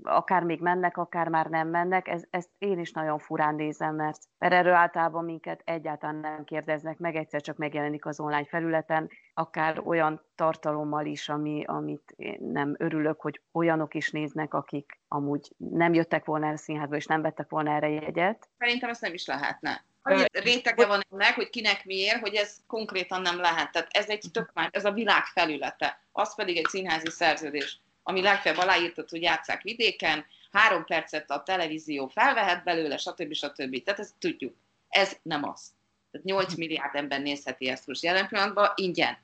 akár 0.03 0.43
még 0.43 0.61
mennek, 0.61 0.97
akár 0.97 1.27
már 1.27 1.45
nem 1.45 1.67
mennek, 1.67 2.07
ez, 2.07 2.23
ezt 2.29 2.49
én 2.57 2.79
is 2.79 2.91
nagyon 2.91 3.19
furán 3.19 3.55
nézem, 3.55 3.95
mert, 3.95 4.19
mert 4.37 4.53
erről 4.53 4.73
általában 4.73 5.25
minket 5.25 5.61
egyáltalán 5.65 6.15
nem 6.15 6.43
kérdeznek 6.43 6.97
meg, 6.97 7.15
egyszer 7.15 7.41
csak 7.41 7.57
megjelenik 7.57 8.05
az 8.05 8.19
online 8.19 8.45
felületen, 8.45 9.09
akár 9.33 9.81
olyan 9.85 10.21
tartalommal 10.35 11.05
is, 11.05 11.29
ami, 11.29 11.63
amit 11.65 12.13
én 12.15 12.37
nem 12.39 12.75
örülök, 12.77 13.21
hogy 13.21 13.41
olyanok 13.51 13.93
is 13.93 14.11
néznek, 14.11 14.53
akik 14.53 14.99
amúgy 15.07 15.51
nem 15.57 15.93
jöttek 15.93 16.25
volna 16.25 16.45
el 16.45 16.53
a 16.53 16.57
színházba, 16.57 16.95
és 16.95 17.05
nem 17.05 17.21
vettek 17.21 17.49
volna 17.49 17.71
erre 17.71 17.89
jegyet. 17.89 18.49
Szerintem 18.57 18.89
ezt 18.89 19.01
nem 19.01 19.13
is 19.13 19.25
lehetne 19.25 19.85
annyi 20.07 20.25
rétege 20.31 20.85
van 20.85 21.01
ennek, 21.11 21.35
hogy 21.35 21.49
kinek 21.49 21.85
miért, 21.85 22.19
hogy 22.19 22.35
ez 22.35 22.57
konkrétan 22.67 23.21
nem 23.21 23.39
lehet. 23.39 23.71
Tehát 23.71 23.87
ez 23.91 24.09
egy 24.09 24.23
tök 24.31 24.51
már, 24.53 24.69
ez 24.71 24.85
a 24.85 24.91
világ 24.91 25.25
felülete. 25.25 26.01
Az 26.11 26.35
pedig 26.35 26.57
egy 26.57 26.65
színházi 26.65 27.09
szerződés, 27.09 27.81
ami 28.07 28.21
legfeljebb 28.21 28.61
aláírtad, 28.61 29.09
hogy 29.09 29.21
játszák 29.21 29.61
vidéken, 29.61 30.25
három 30.51 30.85
percet 30.85 31.31
a 31.31 31.43
televízió 31.43 32.07
felvehet 32.07 32.63
belőle, 32.63 32.97
stb. 32.97 33.33
stb. 33.33 33.83
Tehát 33.83 33.99
ezt 33.99 34.13
tudjuk. 34.19 34.55
Ez 34.89 35.17
nem 35.21 35.43
az. 35.43 35.71
Tehát 36.11 36.27
8 36.27 36.55
milliárd 36.55 36.95
ember 36.95 37.21
nézheti 37.21 37.67
ezt 37.67 37.87
most 37.87 38.03
jelen 38.03 38.27
pillanatban 38.27 38.71
ingyen. 38.75 39.17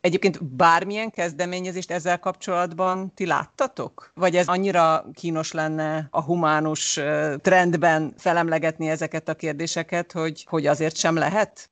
Egyébként 0.00 0.44
bármilyen 0.44 1.10
kezdeményezést 1.10 1.90
ezzel 1.90 2.18
kapcsolatban 2.18 3.14
ti 3.14 3.26
láttatok? 3.26 4.10
Vagy 4.14 4.36
ez 4.36 4.48
annyira 4.48 5.04
kínos 5.14 5.52
lenne 5.52 6.06
a 6.10 6.22
humánus 6.22 7.00
trendben 7.40 8.14
felemlegetni 8.18 8.88
ezeket 8.88 9.28
a 9.28 9.34
kérdéseket, 9.34 10.12
hogy, 10.12 10.44
hogy 10.48 10.66
azért 10.66 10.96
sem 10.96 11.14
lehet? 11.14 11.70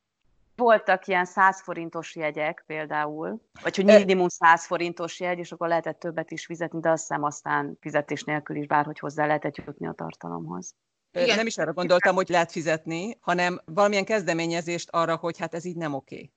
Voltak 0.61 1.07
ilyen 1.07 1.25
100 1.25 1.61
forintos 1.61 2.16
jegyek 2.16 2.64
például, 2.66 3.40
vagy 3.62 3.77
hogy 3.77 3.85
minimum 3.85 4.29
100 4.29 4.66
forintos 4.66 5.20
jegy, 5.20 5.38
és 5.38 5.53
akkor 5.53 5.68
lehetett 5.68 5.99
többet 5.99 6.31
is 6.31 6.46
fizetni, 6.46 6.81
de 6.81 6.90
azt 6.90 7.01
hiszem 7.09 7.23
aztán 7.23 7.77
fizetés 7.81 8.25
nélkül 8.25 8.57
is 8.57 8.66
bárhogy 8.66 8.99
hozzá 8.99 9.27
lehetett 9.27 9.57
jutni 9.57 9.87
a 9.87 9.92
tartalomhoz. 9.92 10.75
Igen. 11.12 11.37
Nem 11.37 11.46
is 11.46 11.59
arra 11.59 11.73
gondoltam, 11.73 12.14
hogy 12.14 12.29
lehet 12.29 12.51
fizetni, 12.51 13.16
hanem 13.20 13.61
valamilyen 13.64 14.05
kezdeményezést 14.05 14.88
arra, 14.90 15.16
hogy 15.16 15.38
hát 15.38 15.55
ez 15.55 15.64
így 15.64 15.77
nem 15.77 15.94
oké. 15.94 16.33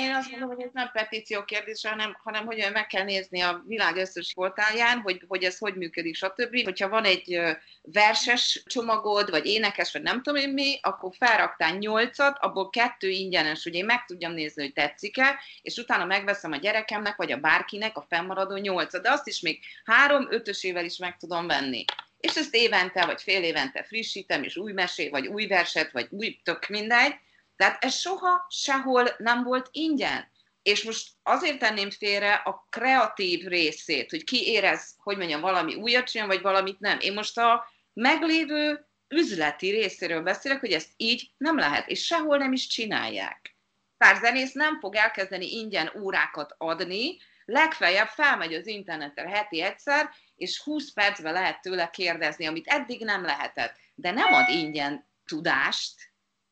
Én 0.00 0.14
azt 0.14 0.30
mondom, 0.30 0.48
hogy 0.48 0.64
ez 0.64 0.70
nem 0.72 0.90
petíció 0.92 1.44
kérdése, 1.44 1.88
hanem, 1.88 2.16
hanem 2.22 2.46
hogy 2.46 2.68
meg 2.72 2.86
kell 2.86 3.04
nézni 3.04 3.40
a 3.40 3.62
világ 3.66 3.96
összes 3.96 4.32
portálján, 4.34 5.00
hogy, 5.00 5.22
hogy 5.28 5.44
ez 5.44 5.58
hogy 5.58 5.74
működik, 5.74 6.14
stb. 6.14 6.62
Hogyha 6.64 6.88
van 6.88 7.04
egy 7.04 7.40
verses 7.82 8.62
csomagod, 8.66 9.30
vagy 9.30 9.46
énekes, 9.46 9.92
vagy 9.92 10.02
nem 10.02 10.22
tudom 10.22 10.42
én 10.42 10.48
mi, 10.48 10.78
akkor 10.82 11.12
felraktál 11.18 11.76
nyolcat, 11.76 12.38
abból 12.40 12.70
kettő 12.70 13.08
ingyenes, 13.08 13.62
hogy 13.62 13.74
én 13.74 13.84
meg 13.84 14.04
tudjam 14.04 14.32
nézni, 14.32 14.62
hogy 14.62 14.72
tetszik-e, 14.72 15.40
és 15.62 15.76
utána 15.76 16.04
megveszem 16.04 16.52
a 16.52 16.56
gyerekemnek, 16.56 17.16
vagy 17.16 17.32
a 17.32 17.36
bárkinek 17.36 17.96
a 17.96 18.06
fennmaradó 18.08 18.56
nyolcat, 18.56 19.02
de 19.02 19.10
azt 19.10 19.26
is 19.26 19.40
még 19.40 19.60
három, 19.84 20.26
ötösével 20.30 20.84
is 20.84 20.96
meg 20.96 21.16
tudom 21.16 21.46
venni. 21.46 21.84
És 22.20 22.36
ezt 22.36 22.54
évente, 22.54 23.06
vagy 23.06 23.22
fél 23.22 23.42
évente 23.42 23.82
frissítem, 23.82 24.42
és 24.42 24.56
új 24.56 24.72
mesé, 24.72 25.08
vagy 25.08 25.26
új 25.26 25.46
verset, 25.46 25.90
vagy 25.90 26.06
új 26.10 26.40
tök 26.42 26.68
mindegy, 26.68 27.14
tehát 27.58 27.84
ez 27.84 27.94
soha 27.94 28.46
sehol 28.50 29.08
nem 29.18 29.42
volt 29.42 29.68
ingyen. 29.72 30.30
És 30.62 30.82
most 30.82 31.08
azért 31.22 31.58
tenném 31.58 31.90
félre 31.90 32.34
a 32.34 32.66
kreatív 32.70 33.46
részét, 33.46 34.10
hogy 34.10 34.24
ki 34.24 34.46
érez, 34.46 34.94
hogy 34.98 35.16
mondjam, 35.16 35.40
valami 35.40 35.74
újat 35.74 36.10
csinál, 36.10 36.26
vagy 36.26 36.40
valamit 36.40 36.80
nem. 36.80 36.98
Én 37.00 37.12
most 37.12 37.38
a 37.38 37.64
meglévő 37.92 38.86
üzleti 39.08 39.70
részéről 39.70 40.22
beszélek, 40.22 40.60
hogy 40.60 40.72
ezt 40.72 40.90
így 40.96 41.30
nem 41.36 41.58
lehet, 41.58 41.88
és 41.88 42.04
sehol 42.04 42.36
nem 42.36 42.52
is 42.52 42.66
csinálják. 42.66 43.56
Pár 43.96 44.16
zenész 44.16 44.52
nem 44.52 44.80
fog 44.80 44.94
elkezdeni 44.94 45.52
ingyen 45.52 45.92
órákat 46.00 46.54
adni, 46.58 47.16
legfeljebb 47.44 48.08
felmegy 48.08 48.54
az 48.54 48.66
internetre 48.66 49.28
heti 49.28 49.62
egyszer, 49.62 50.10
és 50.36 50.60
20 50.62 50.92
percben 50.92 51.32
lehet 51.32 51.60
tőle 51.60 51.90
kérdezni, 51.90 52.46
amit 52.46 52.66
eddig 52.66 53.04
nem 53.04 53.24
lehetett. 53.24 53.76
De 53.94 54.10
nem 54.10 54.32
ad 54.32 54.48
ingyen 54.48 55.06
tudást, 55.26 56.07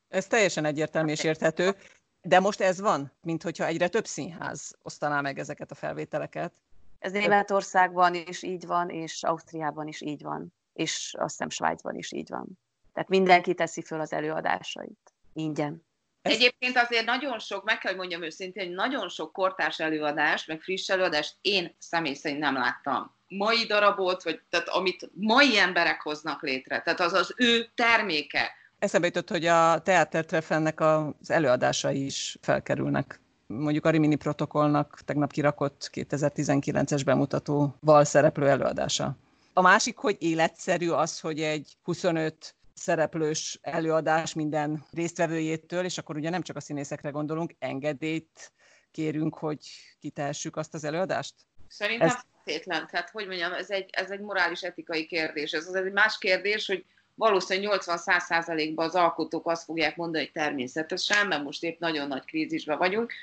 ez 0.09 0.27
teljesen 0.27 0.65
egyértelmű 0.65 1.11
és 1.11 1.23
érthető, 1.23 1.75
de 2.21 2.39
most 2.39 2.61
ez 2.61 2.79
van, 2.79 3.11
mint 3.21 3.43
hogyha 3.43 3.65
egyre 3.65 3.87
több 3.87 4.05
színház 4.05 4.75
osztaná 4.81 5.21
meg 5.21 5.39
ezeket 5.39 5.71
a 5.71 5.75
felvételeket. 5.75 6.53
Ez 6.99 7.11
Németországban 7.11 8.13
is 8.15 8.43
így 8.43 8.65
van, 8.65 8.89
és 8.89 9.23
Ausztriában 9.23 9.87
is 9.87 10.01
így 10.01 10.21
van, 10.21 10.53
és 10.73 11.15
azt 11.17 11.29
hiszem 11.29 11.49
Svájcban 11.49 11.95
is 11.95 12.11
így 12.11 12.29
van. 12.29 12.59
Tehát 12.93 13.09
mindenki 13.09 13.53
teszi 13.53 13.81
föl 13.81 13.99
az 13.99 14.13
előadásait. 14.13 15.13
Ingyen. 15.33 15.85
Egyébként 16.21 16.77
azért 16.77 17.05
nagyon 17.05 17.39
sok, 17.39 17.63
meg 17.63 17.77
kell, 17.77 17.91
hogy 17.91 17.99
mondjam 17.99 18.23
őszintén, 18.23 18.65
hogy 18.65 18.75
nagyon 18.75 19.09
sok 19.09 19.33
kortárs 19.33 19.79
előadást, 19.79 20.47
meg 20.47 20.61
friss 20.61 20.89
előadást 20.89 21.35
én 21.41 21.75
személy 21.79 22.13
szerint 22.13 22.41
nem 22.41 22.53
láttam. 22.53 23.15
Mai 23.27 23.65
darabot, 23.65 24.23
vagy 24.23 24.41
tehát 24.49 24.67
amit 24.67 25.09
mai 25.13 25.57
emberek 25.57 26.01
hoznak 26.01 26.41
létre, 26.41 26.81
tehát 26.81 26.99
az 26.99 27.13
az 27.13 27.33
ő 27.37 27.69
terméke, 27.75 28.51
Eszembe 28.79 29.07
jutott, 29.07 29.29
hogy 29.29 29.45
a 29.45 29.81
Teatertreffennek 29.81 30.79
az 30.79 31.31
előadásai 31.31 32.05
is 32.05 32.37
felkerülnek. 32.41 33.19
Mondjuk 33.47 33.85
a 33.85 33.89
Rimini 33.89 34.15
protokollnak 34.15 34.99
tegnap 35.05 35.31
kirakott 35.31 35.89
2019-es 35.93 37.01
bemutatóval 37.05 38.03
szereplő 38.03 38.47
előadása. 38.47 39.17
A 39.53 39.61
másik, 39.61 39.97
hogy 39.97 40.15
életszerű 40.19 40.89
az, 40.89 41.19
hogy 41.19 41.41
egy 41.41 41.77
25 41.83 42.55
szereplős 42.73 43.59
előadás 43.61 44.33
minden 44.33 44.85
résztvevőjétől, 44.91 45.83
és 45.85 45.97
akkor 45.97 46.15
ugye 46.15 46.29
nem 46.29 46.41
csak 46.41 46.55
a 46.55 46.59
színészekre 46.59 47.09
gondolunk, 47.09 47.55
engedélyt 47.59 48.51
kérünk, 48.91 49.37
hogy 49.37 49.59
kitehessük 49.99 50.55
azt 50.55 50.73
az 50.73 50.83
előadást? 50.83 51.33
Szerintem 51.67 52.07
ez... 52.07 52.15
feltétlen. 52.43 52.87
Tehát, 52.91 53.09
hogy 53.09 53.27
mondjam, 53.27 53.53
ez 53.53 53.69
egy, 53.69 53.89
ez 53.91 54.11
egy 54.11 54.21
morális 54.21 54.61
etikai 54.61 55.05
kérdés. 55.05 55.51
Ez 55.51 55.67
az 55.67 55.75
egy 55.75 55.91
más 55.91 56.17
kérdés, 56.17 56.67
hogy 56.67 56.85
valószínűleg 57.17 57.79
80-100 57.79 58.19
százalékban 58.19 58.85
az 58.85 58.95
alkotók 58.95 59.47
azt 59.47 59.63
fogják 59.63 59.95
mondani, 59.95 60.23
hogy 60.23 60.33
természetesen, 60.33 61.27
mert 61.27 61.43
most 61.43 61.63
épp 61.63 61.79
nagyon 61.79 62.07
nagy 62.07 62.25
krízisben 62.25 62.77
vagyunk. 62.77 63.13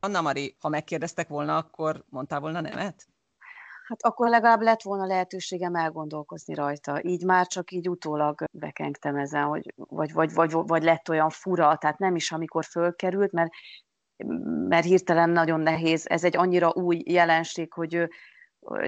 Anna 0.00 0.20
Mari, 0.20 0.56
ha 0.60 0.68
megkérdeztek 0.68 1.28
volna, 1.28 1.56
akkor 1.56 2.04
mondtál 2.08 2.40
volna 2.40 2.60
nemet? 2.60 3.06
Hát 3.88 4.02
akkor 4.02 4.28
legalább 4.28 4.60
lett 4.60 4.82
volna 4.82 5.06
lehetőségem 5.06 5.74
elgondolkozni 5.74 6.54
rajta. 6.54 7.02
Így 7.02 7.24
már 7.24 7.46
csak 7.46 7.70
így 7.70 7.88
utólag 7.88 8.44
bekengtem 8.52 9.16
ezen, 9.16 9.44
hogy 9.44 9.72
vagy, 9.76 10.12
vagy, 10.12 10.32
vagy, 10.32 10.52
vagy 10.52 10.82
lett 10.82 11.08
olyan 11.08 11.30
fura, 11.30 11.76
tehát 11.76 11.98
nem 11.98 12.16
is 12.16 12.32
amikor 12.32 12.64
fölkerült, 12.64 13.32
mert, 13.32 13.50
mert 14.68 14.84
hirtelen 14.84 15.30
nagyon 15.30 15.60
nehéz. 15.60 16.08
Ez 16.08 16.24
egy 16.24 16.36
annyira 16.36 16.72
új 16.74 17.02
jelenség, 17.06 17.72
hogy 17.72 18.08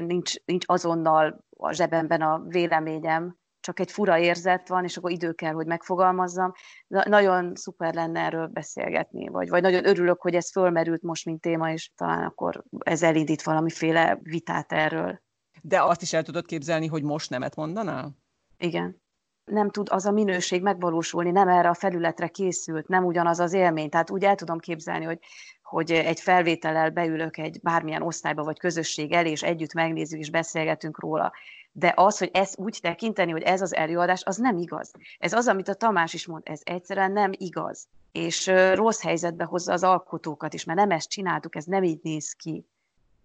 nincs, 0.01 0.35
nincs 0.45 0.65
azonnal 0.69 1.45
a 1.51 1.73
zsebemben 1.73 2.23
a 2.23 2.43
véleményem, 2.47 3.37
csak 3.67 3.81
egy 3.81 3.93
fura 3.93 4.19
érzet 4.19 4.69
van, 4.69 4.85
és 4.85 4.97
akkor 4.97 5.11
idő 5.11 5.33
kell, 5.33 5.53
hogy 5.53 5.67
megfogalmazzam. 5.67 6.53
Na, 6.87 7.03
nagyon 7.09 7.55
szuper 7.55 7.95
lenne 7.95 8.21
erről 8.21 8.47
beszélgetni, 8.47 9.29
vagy, 9.29 9.49
vagy 9.49 9.63
nagyon 9.63 9.87
örülök, 9.87 10.21
hogy 10.21 10.35
ez 10.35 10.51
fölmerült 10.51 11.03
most, 11.03 11.25
mint 11.25 11.41
téma, 11.41 11.73
és 11.73 11.91
talán 11.97 12.25
akkor 12.25 12.65
ez 12.79 13.03
elindít 13.03 13.43
valamiféle 13.43 14.19
vitát 14.23 14.73
erről. 14.73 15.23
De 15.63 15.83
azt 15.83 16.03
is 16.03 16.13
el 16.13 16.23
tudod 16.23 16.47
képzelni, 16.47 16.87
hogy 16.87 17.03
most 17.03 17.31
nemet 17.31 17.57
mondanál? 17.57 18.17
Igen. 18.57 19.03
Nem 19.45 19.71
tud 19.71 19.89
az 19.91 20.07
a 20.07 20.11
minőség 20.11 20.63
megvalósulni, 20.63 21.31
nem 21.31 21.49
erre 21.49 21.69
a 21.69 21.75
felületre 21.75 22.29
készült, 22.29 22.89
nem 22.89 23.05
ugyanaz 23.05 23.39
az 23.39 23.53
élmény. 23.53 23.89
Tehát 23.89 24.11
úgy 24.11 24.25
el 24.25 24.35
tudom 24.35 24.59
képzelni, 24.59 25.05
hogy, 25.05 25.19
hogy 25.63 25.91
egy 25.91 26.21
felvétellel 26.21 26.91
beülök 26.91 27.37
egy 27.37 27.61
bármilyen 27.63 28.03
osztályba 28.03 28.43
vagy 28.43 28.59
közösség 28.59 29.13
elé, 29.13 29.31
és 29.31 29.43
együtt 29.43 29.73
megnézzük 29.73 30.19
és 30.19 30.31
beszélgetünk 30.31 31.01
róla 31.01 31.33
de 31.79 31.93
az, 31.97 32.19
hogy 32.19 32.31
ezt 32.33 32.59
úgy 32.59 32.79
tekinteni, 32.83 33.31
hogy 33.31 33.43
ez 33.43 33.61
az 33.61 33.75
előadás, 33.75 34.23
az 34.25 34.37
nem 34.37 34.57
igaz. 34.57 34.91
Ez 35.19 35.33
az, 35.33 35.49
amit 35.49 35.69
a 35.69 35.75
Tamás 35.75 36.15
is 36.15 36.27
mond, 36.27 36.43
ez 36.47 36.61
egyszerűen 36.65 37.13
nem 37.13 37.31
igaz. 37.33 37.89
És 38.13 38.47
rossz 38.75 39.03
helyzetbe 39.03 39.45
hozza 39.45 39.73
az 39.73 39.83
alkotókat 39.83 40.55
is, 40.55 40.65
mert 40.65 40.79
nem 40.79 40.91
ezt 40.91 41.09
csináltuk, 41.09 41.57
ez 41.57 41.65
nem 41.65 41.83
így 41.83 41.99
néz 42.03 42.33
ki. 42.33 42.67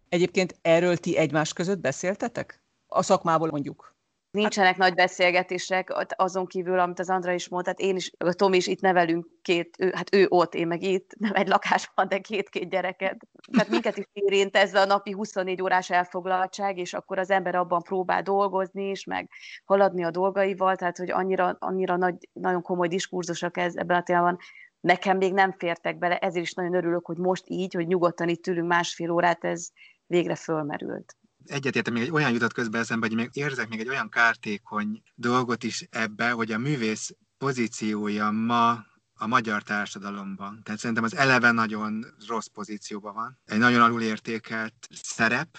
Egyébként 0.09 0.55
erről 0.61 0.97
ti 0.97 1.17
egymás 1.17 1.53
között 1.53 1.79
beszéltetek? 1.79 2.63
A 2.87 3.01
szakmából 3.01 3.49
mondjuk. 3.51 3.90
Nincsenek 4.31 4.77
nagy 4.77 4.93
beszélgetések, 4.93 5.93
azon 6.15 6.45
kívül, 6.45 6.79
amit 6.79 6.99
az 6.99 7.09
Andra 7.09 7.31
is 7.31 7.49
mondta, 7.49 7.69
hát 7.69 7.79
én 7.79 7.95
is, 7.95 8.11
a 8.17 8.33
Tom 8.33 8.53
is 8.53 8.67
itt 8.67 8.81
nevelünk 8.81 9.27
két, 9.41 9.75
ő, 9.79 9.91
hát 9.95 10.15
ő 10.15 10.25
ott, 10.29 10.53
én 10.53 10.67
meg 10.67 10.83
itt, 10.83 11.11
nem 11.17 11.31
egy 11.33 11.47
lakásban, 11.47 12.07
de 12.07 12.19
két-két 12.19 12.69
gyereket. 12.69 13.17
Tehát 13.51 13.69
minket 13.69 13.97
is 13.97 14.05
érint 14.13 14.55
ez 14.55 14.73
a 14.73 14.85
napi 14.85 15.11
24 15.11 15.61
órás 15.61 15.89
elfoglaltság, 15.89 16.77
és 16.77 16.93
akkor 16.93 17.19
az 17.19 17.29
ember 17.29 17.55
abban 17.55 17.81
próbál 17.81 18.21
dolgozni 18.21 18.89
is, 18.89 19.03
meg 19.03 19.29
haladni 19.65 20.03
a 20.03 20.11
dolgaival, 20.11 20.75
tehát 20.75 20.97
hogy 20.97 21.11
annyira, 21.11 21.55
annyira 21.59 21.97
nagy, 21.97 22.29
nagyon 22.33 22.61
komoly 22.61 22.87
diskurzusok 22.87 23.57
ez 23.57 23.75
ebben 23.75 23.97
a 23.97 24.03
témában, 24.03 24.37
nekem 24.79 25.17
még 25.17 25.33
nem 25.33 25.51
fértek 25.51 25.97
bele, 25.97 26.17
ezért 26.17 26.45
is 26.45 26.53
nagyon 26.53 26.73
örülök, 26.73 27.05
hogy 27.05 27.17
most 27.17 27.43
így, 27.47 27.73
hogy 27.73 27.87
nyugodtan 27.87 28.29
itt 28.29 28.47
ülünk 28.47 28.67
másfél 28.67 29.11
órát, 29.11 29.43
ez 29.43 29.69
végre 30.05 30.35
fölmerült 30.35 31.15
egyetértem, 31.45 31.93
még 31.93 32.03
egy 32.03 32.11
olyan 32.11 32.31
jutott 32.31 32.53
közbe 32.53 32.79
eszembe, 32.79 33.07
hogy 33.07 33.15
még 33.15 33.29
érzek 33.33 33.69
még 33.69 33.79
egy 33.79 33.89
olyan 33.89 34.09
kártékony 34.09 35.01
dolgot 35.15 35.63
is 35.63 35.87
ebbe, 35.89 36.31
hogy 36.31 36.51
a 36.51 36.57
művész 36.57 37.15
pozíciója 37.37 38.31
ma 38.31 38.85
a 39.13 39.27
magyar 39.27 39.63
társadalomban. 39.63 40.61
Tehát 40.63 40.79
szerintem 40.79 41.03
az 41.03 41.15
eleve 41.15 41.51
nagyon 41.51 42.05
rossz 42.27 42.47
pozícióban 42.47 43.13
van. 43.13 43.39
Egy 43.45 43.57
nagyon 43.57 43.81
alulértékelt 43.81 44.87
szerep 44.89 45.57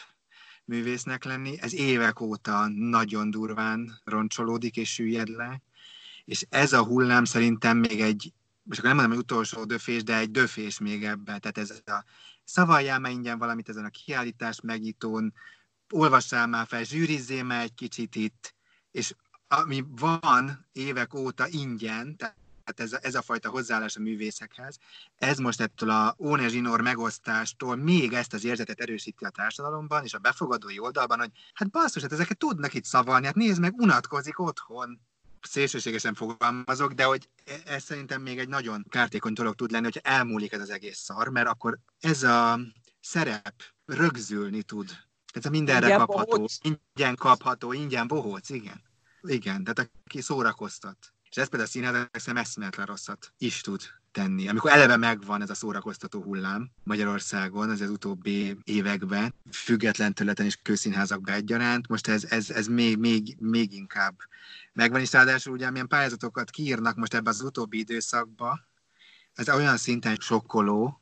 művésznek 0.64 1.24
lenni. 1.24 1.60
Ez 1.60 1.74
évek 1.74 2.20
óta 2.20 2.68
nagyon 2.68 3.30
durván 3.30 4.00
roncsolódik 4.04 4.76
és 4.76 4.92
süllyed 4.92 5.28
le. 5.28 5.62
És 6.24 6.46
ez 6.48 6.72
a 6.72 6.84
hullám 6.84 7.24
szerintem 7.24 7.78
még 7.78 8.00
egy, 8.00 8.32
most 8.62 8.78
akkor 8.78 8.94
nem 8.94 8.98
mondom, 8.98 9.10
hogy 9.10 9.22
utolsó 9.22 9.64
döfés, 9.64 10.02
de 10.02 10.16
egy 10.16 10.30
döfés 10.30 10.78
még 10.78 11.04
ebben. 11.04 11.40
Tehát 11.40 11.58
ez 11.58 11.70
a 11.70 12.04
szavaljál 12.44 12.98
már 12.98 13.12
ingyen 13.12 13.38
valamit 13.38 13.68
ezen 13.68 13.84
a 13.84 13.88
kiállítás 14.04 14.60
megítón, 14.60 15.32
olvassál 15.92 16.46
már 16.46 16.66
fel, 16.66 16.84
zsűrizzél 16.84 17.42
már 17.42 17.62
egy 17.62 17.74
kicsit 17.74 18.14
itt, 18.14 18.54
és 18.90 19.14
ami 19.48 19.84
van 19.88 20.66
évek 20.72 21.14
óta 21.14 21.46
ingyen, 21.48 22.16
tehát 22.16 22.36
ez 22.74 22.92
a, 22.92 22.98
ez 23.00 23.14
a 23.14 23.22
fajta 23.22 23.50
hozzáállás 23.50 23.96
a 23.96 24.00
művészekhez, 24.00 24.78
ez 25.16 25.38
most 25.38 25.60
ettől 25.60 25.90
a 25.90 26.14
Óne 26.18 26.48
Zsinór 26.48 26.80
megosztástól 26.80 27.76
még 27.76 28.12
ezt 28.12 28.32
az 28.32 28.44
érzetet 28.44 28.80
erősíti 28.80 29.24
a 29.24 29.28
társadalomban, 29.28 30.04
és 30.04 30.14
a 30.14 30.18
befogadói 30.18 30.78
oldalban, 30.78 31.18
hogy 31.18 31.30
hát 31.54 31.70
basszus, 31.70 32.02
hát 32.02 32.12
ezeket 32.12 32.38
tudnak 32.38 32.74
itt 32.74 32.84
szavalni, 32.84 33.26
hát 33.26 33.34
nézd 33.34 33.60
meg, 33.60 33.74
unatkozik 33.80 34.38
otthon 34.38 35.00
szélsőségesen 35.40 36.14
fogalmazok, 36.14 36.92
de 36.92 37.04
hogy 37.04 37.28
e, 37.44 37.52
ez 37.64 37.82
szerintem 37.82 38.22
még 38.22 38.38
egy 38.38 38.48
nagyon 38.48 38.84
kártékony 38.88 39.32
dolog 39.32 39.54
tud 39.54 39.70
lenni, 39.70 39.84
hogyha 39.84 40.10
elmúlik 40.10 40.52
ez 40.52 40.60
az 40.60 40.70
egész 40.70 40.98
szar, 40.98 41.28
mert 41.28 41.48
akkor 41.48 41.78
ez 42.00 42.22
a 42.22 42.60
szerep 43.00 43.54
rögzülni 43.86 44.62
tud. 44.62 44.90
Ez 45.32 45.46
a 45.46 45.50
mindenre 45.50 45.86
ingyen 45.86 45.98
kapható, 45.98 46.36
bohóc. 46.36 46.58
ingyen 46.62 47.16
kapható, 47.16 47.72
ingyen 47.72 48.06
bohóc, 48.06 48.50
igen. 48.50 48.82
Igen, 49.22 49.64
tehát 49.64 49.90
aki 50.04 50.20
szórakoztat. 50.20 50.98
És 51.30 51.36
ez 51.36 51.48
például 51.48 51.70
a 51.70 51.72
színházak 51.72 52.38
eszméletlen 52.38 52.86
rosszat 52.86 53.32
is 53.38 53.60
tud 53.60 53.82
tenni. 54.12 54.48
Amikor 54.48 54.70
eleve 54.70 54.96
megvan 54.96 55.42
ez 55.42 55.50
a 55.50 55.54
szórakoztató 55.54 56.22
hullám 56.22 56.70
Magyarországon, 56.82 57.70
az 57.70 57.80
az 57.80 57.90
utóbbi 57.90 58.56
években, 58.64 59.34
független 59.52 60.14
területen 60.14 60.46
és 60.46 60.58
közszínházakban 60.62 61.34
egyaránt, 61.34 61.88
most 61.88 62.08
ez, 62.08 62.24
ez, 62.24 62.50
ez 62.50 62.66
még, 62.66 62.98
még, 62.98 63.36
még 63.40 63.72
inkább 63.72 64.14
megvan, 64.72 65.00
és 65.00 65.12
ráadásul 65.12 65.52
ugye 65.52 65.70
milyen 65.70 65.88
pályázatokat 65.88 66.50
kiírnak 66.50 66.96
most 66.96 67.14
ebbe 67.14 67.30
az 67.30 67.40
utóbbi 67.40 67.78
időszakba, 67.78 68.60
ez 69.34 69.48
olyan 69.48 69.76
szinten 69.76 70.16
sokkoló, 70.20 71.01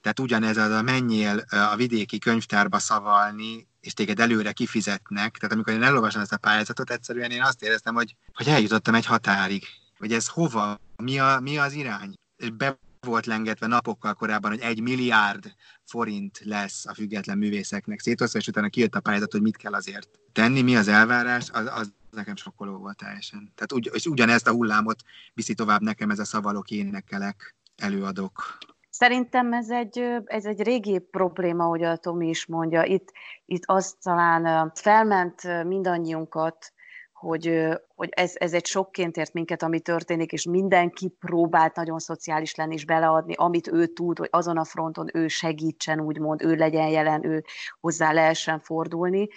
tehát 0.00 0.20
ugyanez 0.20 0.56
az 0.56 0.70
a 0.70 0.82
menjél 0.82 1.44
a 1.50 1.76
vidéki 1.76 2.18
könyvtárba 2.18 2.78
szavalni, 2.78 3.66
és 3.80 3.94
téged 3.94 4.20
előre 4.20 4.52
kifizetnek. 4.52 5.36
Tehát 5.36 5.54
amikor 5.54 5.72
én 5.72 5.82
elolvasom 5.82 6.22
ezt 6.22 6.32
a 6.32 6.36
pályázatot, 6.36 6.90
egyszerűen 6.90 7.30
én 7.30 7.42
azt 7.42 7.62
éreztem, 7.62 7.94
hogy, 7.94 8.16
hogy 8.32 8.48
eljutottam 8.48 8.94
egy 8.94 9.06
határig. 9.06 9.64
Hogy 9.98 10.12
ez 10.12 10.28
hova, 10.28 10.80
mi, 10.96 11.18
a, 11.18 11.40
mi 11.40 11.58
az 11.58 11.72
irány. 11.72 12.14
És 12.36 12.50
be 12.50 12.78
volt 13.00 13.26
lengetve 13.26 13.66
napokkal 13.66 14.14
korábban, 14.14 14.50
hogy 14.50 14.60
egy 14.60 14.80
milliárd 14.80 15.54
forint 15.84 16.40
lesz 16.44 16.86
a 16.86 16.94
független 16.94 17.38
művészeknek 17.38 18.00
szétosztva, 18.00 18.38
és 18.38 18.46
utána 18.46 18.68
kijött 18.68 18.94
a 18.94 19.00
pályázat, 19.00 19.32
hogy 19.32 19.42
mit 19.42 19.56
kell 19.56 19.72
azért 19.72 20.08
tenni, 20.32 20.62
mi 20.62 20.76
az 20.76 20.88
elvárás, 20.88 21.50
az, 21.50 21.66
az 21.66 21.92
nekem 22.10 22.36
sokkoló 22.36 22.76
volt 22.76 22.96
teljesen. 22.96 23.52
Tehát 23.54 23.72
ugy, 23.72 23.90
és 23.92 24.06
ugyanezt 24.06 24.46
a 24.46 24.52
hullámot 24.52 25.02
viszi 25.34 25.54
tovább 25.54 25.80
nekem 25.80 26.10
ez 26.10 26.18
a 26.18 26.24
szavalok, 26.24 26.70
énekelek, 26.70 27.56
előadok. 27.76 28.58
Szerintem 28.98 29.52
ez 29.52 29.70
egy, 29.70 29.98
ez 30.24 30.44
egy 30.44 30.62
régi 30.62 30.98
probléma, 30.98 31.64
hogy 31.64 31.82
a 31.82 31.96
Tomi 31.96 32.28
is 32.28 32.46
mondja. 32.46 32.84
Itt, 32.84 33.12
itt 33.44 33.62
az 33.66 33.96
talán 34.02 34.72
felment 34.74 35.64
mindannyiunkat, 35.64 36.72
hogy, 37.12 37.68
hogy 37.94 38.08
ez, 38.10 38.32
ez 38.34 38.52
egy 38.52 38.66
sokként 38.66 39.16
ért 39.16 39.32
minket, 39.32 39.62
ami 39.62 39.80
történik, 39.80 40.32
és 40.32 40.44
mindenki 40.44 41.08
próbált 41.08 41.76
nagyon 41.76 41.98
szociális 41.98 42.54
lenni 42.54 42.74
és 42.74 42.84
beleadni, 42.84 43.34
amit 43.36 43.68
ő 43.68 43.86
tud, 43.86 44.18
hogy 44.18 44.28
azon 44.30 44.58
a 44.58 44.64
fronton 44.64 45.08
ő 45.12 45.28
segítsen, 45.28 46.00
úgymond, 46.00 46.42
ő 46.42 46.54
legyen 46.54 46.88
jelen, 46.88 47.26
ő 47.26 47.44
hozzá 47.80 48.12
lehessen 48.12 48.60
fordulni. 48.60 49.28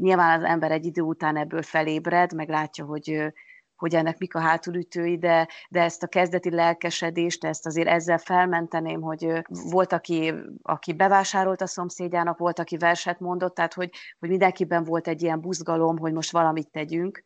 Nyilván 0.00 0.38
az 0.38 0.44
ember 0.44 0.70
egy 0.70 0.84
idő 0.84 1.02
után 1.02 1.36
ebből 1.36 1.62
felébred, 1.62 2.34
meg 2.34 2.48
látja, 2.48 2.84
hogy, 2.84 3.32
hogy 3.80 3.94
ennek 3.94 4.18
mik 4.18 4.34
a 4.34 4.40
hátulütői, 4.40 5.18
de, 5.18 5.48
de 5.70 5.82
ezt 5.82 6.02
a 6.02 6.06
kezdeti 6.06 6.50
lelkesedést, 6.50 7.44
ezt 7.44 7.66
azért 7.66 7.88
ezzel 7.88 8.18
felmenteném, 8.18 9.00
hogy 9.00 9.42
volt, 9.48 9.92
aki, 9.92 10.34
aki 10.62 10.92
bevásárolt 10.92 11.60
a 11.60 11.66
szomszédjának, 11.66 12.38
volt, 12.38 12.58
aki 12.58 12.76
verset 12.76 13.20
mondott, 13.20 13.54
tehát 13.54 13.74
hogy, 13.74 13.90
hogy 14.18 14.28
mindenkiben 14.28 14.84
volt 14.84 15.08
egy 15.08 15.22
ilyen 15.22 15.40
buzgalom, 15.40 15.98
hogy 15.98 16.12
most 16.12 16.30
valamit 16.30 16.70
tegyünk. 16.70 17.24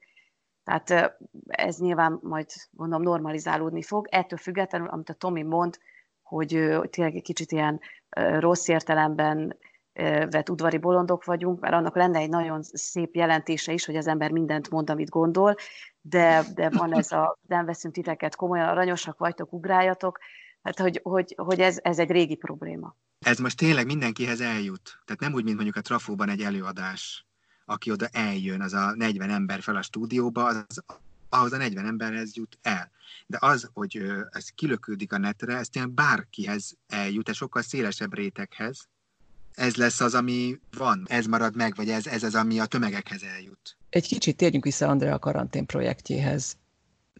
Tehát 0.64 1.16
ez 1.46 1.78
nyilván 1.78 2.18
majd 2.22 2.46
mondom 2.70 3.02
normalizálódni 3.02 3.82
fog. 3.82 4.06
Ettől 4.10 4.38
függetlenül, 4.38 4.88
amit 4.88 5.08
a 5.08 5.14
Tomi 5.14 5.42
mond, 5.42 5.78
hogy 6.22 6.48
tényleg 6.90 7.14
egy 7.14 7.22
kicsit 7.22 7.52
ilyen 7.52 7.80
rossz 8.38 8.68
értelemben 8.68 9.58
vett 10.30 10.50
udvari 10.50 10.78
bolondok 10.78 11.24
vagyunk, 11.24 11.60
mert 11.60 11.74
annak 11.74 11.96
lenne 11.96 12.18
egy 12.18 12.28
nagyon 12.28 12.62
szép 12.62 13.14
jelentése 13.14 13.72
is, 13.72 13.84
hogy 13.84 13.96
az 13.96 14.06
ember 14.06 14.30
mindent 14.30 14.70
mond, 14.70 14.90
amit 14.90 15.08
gondol, 15.08 15.54
de, 16.00 16.44
de 16.54 16.70
van 16.70 16.94
ez 16.94 17.12
a 17.12 17.38
nem 17.46 17.64
veszünk 17.64 17.94
titeket 17.94 18.36
komolyan, 18.36 18.68
aranyosak 18.68 19.18
vagytok, 19.18 19.52
ugráljatok, 19.52 20.18
hát 20.62 20.78
hogy, 20.78 21.00
hogy, 21.02 21.34
hogy 21.36 21.60
ez, 21.60 21.78
ez 21.82 21.98
egy 21.98 22.10
régi 22.10 22.34
probléma. 22.36 22.96
Ez 23.18 23.38
most 23.38 23.56
tényleg 23.56 23.86
mindenkihez 23.86 24.40
eljut. 24.40 24.98
Tehát 25.04 25.20
nem 25.20 25.32
úgy, 25.32 25.44
mint 25.44 25.54
mondjuk 25.54 25.76
a 25.76 25.80
Trafóban 25.80 26.28
egy 26.28 26.40
előadás, 26.40 27.26
aki 27.64 27.90
oda 27.90 28.06
eljön, 28.12 28.60
az 28.60 28.72
a 28.72 28.94
40 28.94 29.30
ember 29.30 29.60
fel 29.60 29.76
a 29.76 29.82
stúdióba, 29.82 30.44
az, 30.44 30.84
ahhoz 31.28 31.52
a 31.52 31.56
40 31.56 31.86
emberhez 31.86 32.36
jut 32.36 32.58
el. 32.62 32.90
De 33.26 33.38
az, 33.40 33.70
hogy 33.72 34.02
ez 34.30 34.48
kilökődik 34.48 35.12
a 35.12 35.18
netre, 35.18 35.56
ez 35.56 35.68
tényleg 35.68 35.92
bárkihez 35.92 36.76
eljut, 36.86 37.28
ez 37.28 37.36
sokkal 37.36 37.62
szélesebb 37.62 38.14
réteghez, 38.14 38.88
ez 39.54 39.76
lesz 39.76 40.00
az, 40.00 40.14
ami 40.14 40.58
van, 40.76 41.06
ez 41.08 41.26
marad 41.26 41.56
meg, 41.56 41.74
vagy 41.76 41.88
ez, 41.88 42.06
ez 42.06 42.22
az, 42.22 42.34
ami 42.34 42.60
a 42.60 42.66
tömegekhez 42.66 43.22
eljut. 43.22 43.76
Egy 43.90 44.06
kicsit 44.06 44.36
térjünk 44.36 44.64
vissza 44.64 44.88
Andrea 44.88 45.18
karantén 45.18 45.66
projektjéhez. 45.66 46.56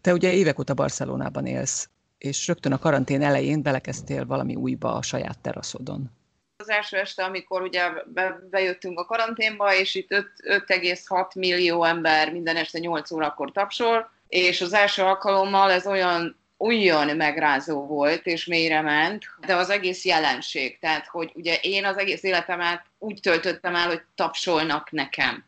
Te 0.00 0.12
ugye 0.12 0.32
évek 0.32 0.58
óta 0.58 0.74
Barcelonában 0.74 1.46
élsz, 1.46 1.88
és 2.18 2.46
rögtön 2.46 2.72
a 2.72 2.78
karantén 2.78 3.22
elején 3.22 3.62
belekezdtél 3.62 4.26
valami 4.26 4.54
újba 4.54 4.94
a 4.94 5.02
saját 5.02 5.38
teraszodon. 5.38 6.10
Az 6.56 6.70
első 6.70 6.96
este, 6.96 7.24
amikor 7.24 7.62
ugye 7.62 7.90
be, 8.06 8.38
bejöttünk 8.50 8.98
a 8.98 9.04
karanténba, 9.04 9.74
és 9.74 9.94
itt 9.94 10.08
5,6 10.08 11.34
millió 11.34 11.84
ember 11.84 12.32
minden 12.32 12.56
este 12.56 12.78
8 12.78 13.10
órakor 13.10 13.52
tapsol, 13.52 14.10
és 14.28 14.60
az 14.60 14.72
első 14.72 15.02
alkalommal 15.02 15.70
ez 15.70 15.86
olyan 15.86 16.36
olyan 16.64 17.16
megrázó 17.16 17.86
volt, 17.86 18.26
és 18.26 18.44
mélyre 18.44 18.80
ment, 18.80 19.24
de 19.46 19.54
az 19.54 19.70
egész 19.70 20.04
jelenség. 20.04 20.78
Tehát, 20.78 21.06
hogy 21.06 21.30
ugye 21.34 21.58
én 21.62 21.84
az 21.84 21.96
egész 21.96 22.22
életemet 22.22 22.84
úgy 22.98 23.20
töltöttem 23.20 23.74
el, 23.74 23.86
hogy 23.86 24.02
tapsolnak 24.14 24.90
nekem. 24.90 25.44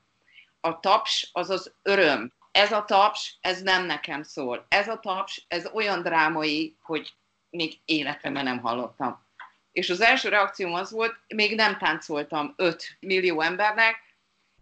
A 0.60 0.80
taps 0.80 1.28
az 1.32 1.50
az 1.50 1.72
öröm. 1.82 2.32
Ez 2.52 2.72
a 2.72 2.84
taps, 2.84 3.36
ez 3.40 3.62
nem 3.62 3.84
nekem 3.84 4.22
szól. 4.22 4.66
Ez 4.68 4.88
a 4.88 4.98
taps, 4.98 5.44
ez 5.48 5.70
olyan 5.72 6.02
drámai, 6.02 6.76
hogy 6.82 7.14
még 7.50 7.78
életemben 7.84 8.44
nem 8.44 8.58
hallottam. 8.58 9.24
És 9.72 9.90
az 9.90 10.00
első 10.00 10.28
reakcióm 10.28 10.74
az 10.74 10.90
volt, 10.90 11.14
még 11.34 11.54
nem 11.54 11.78
táncoltam 11.78 12.54
5 12.56 12.96
millió 13.00 13.40
embernek, 13.40 13.96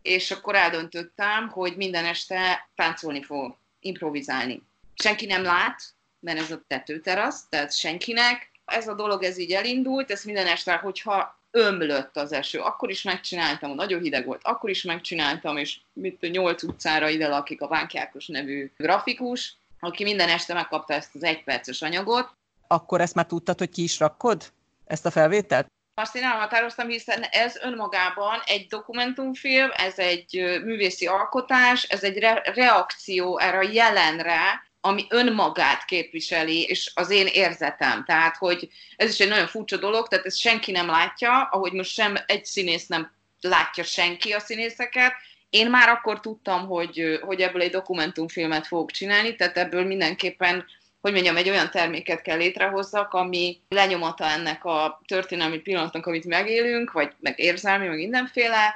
és 0.02 0.30
akkor 0.30 0.54
eldöntöttem, 0.54 1.48
hogy 1.48 1.76
minden 1.76 2.04
este 2.04 2.68
táncolni 2.74 3.22
fogok, 3.22 3.58
improvizálni. 3.80 4.62
Senki 4.94 5.26
nem 5.26 5.42
lát, 5.42 5.94
mert 6.24 6.38
ez 6.38 6.50
a 6.50 6.60
tetőterasz, 6.66 7.48
tehát 7.48 7.76
senkinek. 7.76 8.50
Ez 8.64 8.88
a 8.88 8.94
dolog, 8.94 9.22
ez 9.22 9.38
így 9.38 9.52
elindult, 9.52 10.10
ez 10.10 10.24
minden 10.24 10.46
este, 10.46 10.74
hogyha 10.76 11.38
ömlött 11.50 12.16
az 12.16 12.32
eső, 12.32 12.58
akkor 12.58 12.90
is 12.90 13.02
megcsináltam, 13.02 13.74
nagyon 13.74 14.02
hideg 14.02 14.26
volt, 14.26 14.40
akkor 14.44 14.70
is 14.70 14.82
megcsináltam, 14.82 15.56
és 15.56 15.78
mit 15.92 16.22
a 16.22 16.26
nyolc 16.26 16.62
utcára 16.62 17.08
ide 17.08 17.28
lakik 17.28 17.60
a 17.60 17.68
Vánkiákos 17.68 18.26
nevű 18.26 18.70
grafikus, 18.76 19.56
aki 19.80 20.04
minden 20.04 20.28
este 20.28 20.54
megkapta 20.54 20.94
ezt 20.94 21.14
az 21.14 21.22
egyperces 21.22 21.82
anyagot. 21.82 22.30
Akkor 22.66 23.00
ezt 23.00 23.14
már 23.14 23.26
tudtad, 23.26 23.58
hogy 23.58 23.70
ki 23.70 23.82
is 23.82 23.98
rakod? 23.98 24.52
Ezt 24.86 25.06
a 25.06 25.10
felvételt? 25.10 25.66
Azt 25.94 26.16
én 26.16 26.22
elhatároztam, 26.22 26.88
hiszen 26.88 27.22
ez 27.22 27.56
önmagában 27.56 28.40
egy 28.44 28.66
dokumentumfilm, 28.66 29.70
ez 29.76 29.98
egy 29.98 30.60
művészi 30.64 31.06
alkotás, 31.06 31.82
ez 31.82 32.04
egy 32.04 32.18
re- 32.18 32.52
reakció 32.54 33.38
erre 33.38 33.58
a 33.58 33.70
jelenre, 33.72 34.62
ami 34.86 35.06
önmagát 35.08 35.84
képviseli, 35.84 36.62
és 36.62 36.90
az 36.94 37.10
én 37.10 37.26
érzetem. 37.26 38.04
Tehát, 38.04 38.36
hogy 38.36 38.68
ez 38.96 39.10
is 39.10 39.20
egy 39.20 39.28
nagyon 39.28 39.46
furcsa 39.46 39.76
dolog, 39.76 40.08
tehát 40.08 40.24
ezt 40.24 40.38
senki 40.38 40.72
nem 40.72 40.86
látja, 40.86 41.42
ahogy 41.42 41.72
most 41.72 41.90
sem 41.90 42.16
egy 42.26 42.44
színész 42.44 42.86
nem 42.86 43.12
látja 43.40 43.84
senki 43.84 44.32
a 44.32 44.40
színészeket. 44.40 45.12
Én 45.50 45.70
már 45.70 45.88
akkor 45.88 46.20
tudtam, 46.20 46.66
hogy, 46.66 47.18
hogy 47.22 47.40
ebből 47.40 47.62
egy 47.62 47.70
dokumentumfilmet 47.70 48.66
fogok 48.66 48.90
csinálni, 48.90 49.36
tehát 49.36 49.56
ebből 49.56 49.84
mindenképpen 49.84 50.64
hogy 51.00 51.12
mondjam, 51.12 51.36
egy 51.36 51.48
olyan 51.48 51.70
terméket 51.70 52.22
kell 52.22 52.36
létrehozzak, 52.36 53.12
ami 53.12 53.60
lenyomata 53.68 54.24
ennek 54.24 54.64
a 54.64 55.00
történelmi 55.06 55.58
pillanatnak, 55.58 56.06
amit 56.06 56.24
megélünk, 56.24 56.92
vagy 56.92 57.12
meg 57.20 57.38
érzelmi, 57.38 57.86
meg 57.86 57.96
mindenféle, 57.96 58.74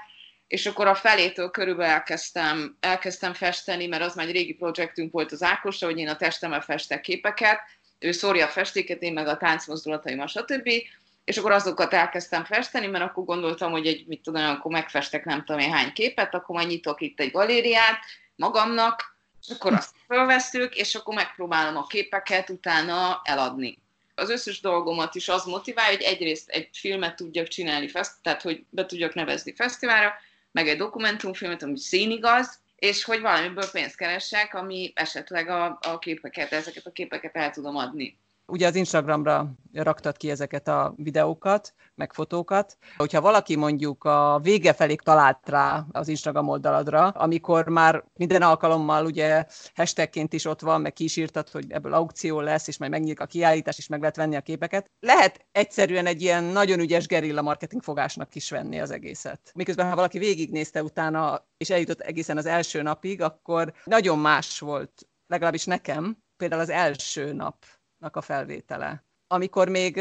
és 0.48 0.66
akkor 0.66 0.86
a 0.86 0.94
felétől 0.94 1.50
körülbelül 1.50 1.92
elkezdtem, 1.92 2.76
elkezdtem 2.80 3.34
festeni, 3.34 3.86
mert 3.86 4.02
az 4.02 4.14
már 4.14 4.26
egy 4.26 4.32
régi 4.32 4.54
projektünk 4.54 5.12
volt 5.12 5.32
az 5.32 5.42
Ákosra, 5.42 5.86
hogy 5.86 5.98
én 5.98 6.08
a 6.08 6.16
testemmel 6.16 6.60
festek 6.60 7.00
képeket, 7.00 7.60
ő 7.98 8.12
szórja 8.12 8.46
a 8.46 8.48
festéket, 8.48 9.02
én 9.02 9.12
meg 9.12 9.26
a 9.26 9.36
táncmozdulataim, 9.36 10.26
stb. 10.26 10.70
És 11.24 11.36
akkor 11.36 11.52
azokat 11.52 11.92
elkezdtem 11.92 12.44
festeni, 12.44 12.86
mert 12.86 13.04
akkor 13.04 13.24
gondoltam, 13.24 13.70
hogy 13.70 13.86
egy, 13.86 14.06
mit 14.06 14.22
tudom, 14.22 14.44
akkor 14.44 14.72
megfestek 14.72 15.24
nem 15.24 15.44
tudom 15.44 15.60
én 15.60 15.72
hány 15.72 15.92
képet, 15.92 16.34
akkor 16.34 16.56
majd 16.56 16.68
nyitok 16.68 17.00
itt 17.00 17.20
egy 17.20 17.30
galériát 17.30 17.98
magamnak, 18.36 19.16
és 19.40 19.54
akkor 19.54 19.72
azt 19.72 19.94
felvesztük, 20.06 20.76
és 20.76 20.94
akkor 20.94 21.14
megpróbálom 21.14 21.76
a 21.76 21.86
képeket 21.86 22.50
utána 22.50 23.20
eladni. 23.24 23.78
Az 24.14 24.30
összes 24.30 24.60
dolgomat 24.60 25.14
is 25.14 25.28
az 25.28 25.44
motiválja, 25.44 25.96
hogy 25.96 26.06
egyrészt 26.06 26.48
egy 26.48 26.68
filmet 26.72 27.16
tudjak 27.16 27.48
csinálni, 27.48 27.90
tehát 28.22 28.42
hogy 28.42 28.64
be 28.70 28.86
tudjak 28.86 29.14
nevezni 29.14 29.54
fesztiválra, 29.54 30.12
meg 30.58 30.68
egy 30.68 30.76
dokumentumfilmet, 30.76 31.62
ami 31.62 31.78
színigaz, 31.78 32.60
és 32.76 33.04
hogy 33.04 33.20
valamiből 33.20 33.70
pénzt 33.72 33.96
keressek, 33.96 34.54
ami 34.54 34.92
esetleg 34.94 35.48
a, 35.48 35.78
a 35.82 35.98
képeket, 35.98 36.52
ezeket 36.52 36.86
a 36.86 36.90
képeket 36.90 37.36
el 37.36 37.50
tudom 37.50 37.76
adni. 37.76 38.18
Ugye 38.52 38.66
az 38.66 38.74
Instagramra 38.74 39.52
raktad 39.72 40.16
ki 40.16 40.30
ezeket 40.30 40.68
a 40.68 40.94
videókat, 40.96 41.74
meg 41.94 42.12
fotókat. 42.12 42.76
Hogyha 42.96 43.20
valaki 43.20 43.56
mondjuk 43.56 44.04
a 44.04 44.40
vége 44.42 44.72
felé 44.72 44.94
talált 44.94 45.48
rá 45.48 45.84
az 45.92 46.08
Instagram 46.08 46.48
oldaladra, 46.48 47.08
amikor 47.08 47.68
már 47.68 48.04
minden 48.14 48.42
alkalommal 48.42 49.04
ugye 49.04 49.46
hashtagként 49.74 50.32
is 50.32 50.44
ott 50.44 50.60
van, 50.60 50.80
meg 50.80 50.92
kísírtad, 50.92 51.48
hogy 51.48 51.72
ebből 51.72 51.92
aukció 51.92 52.40
lesz, 52.40 52.68
és 52.68 52.78
majd 52.78 52.90
megnyílik 52.90 53.20
a 53.20 53.26
kiállítás, 53.26 53.78
és 53.78 53.86
meg 53.86 54.00
lehet 54.00 54.16
venni 54.16 54.36
a 54.36 54.40
képeket. 54.40 54.90
Lehet 55.00 55.46
egyszerűen 55.52 56.06
egy 56.06 56.22
ilyen 56.22 56.44
nagyon 56.44 56.80
ügyes 56.80 57.06
gerilla 57.06 57.42
marketing 57.42 57.82
fogásnak 57.82 58.34
is 58.34 58.50
venni 58.50 58.80
az 58.80 58.90
egészet. 58.90 59.50
Miközben 59.54 59.88
ha 59.88 59.94
valaki 59.94 60.18
végignézte 60.18 60.82
utána, 60.82 61.46
és 61.56 61.70
eljutott 61.70 62.00
egészen 62.00 62.36
az 62.36 62.46
első 62.46 62.82
napig, 62.82 63.22
akkor 63.22 63.72
nagyon 63.84 64.18
más 64.18 64.58
volt, 64.58 65.08
legalábbis 65.26 65.64
nekem, 65.64 66.16
például 66.36 66.60
az 66.60 66.70
első 66.70 67.32
nap 67.32 67.56
a 68.00 68.20
felvétele, 68.20 69.04
amikor 69.26 69.68
még 69.68 70.00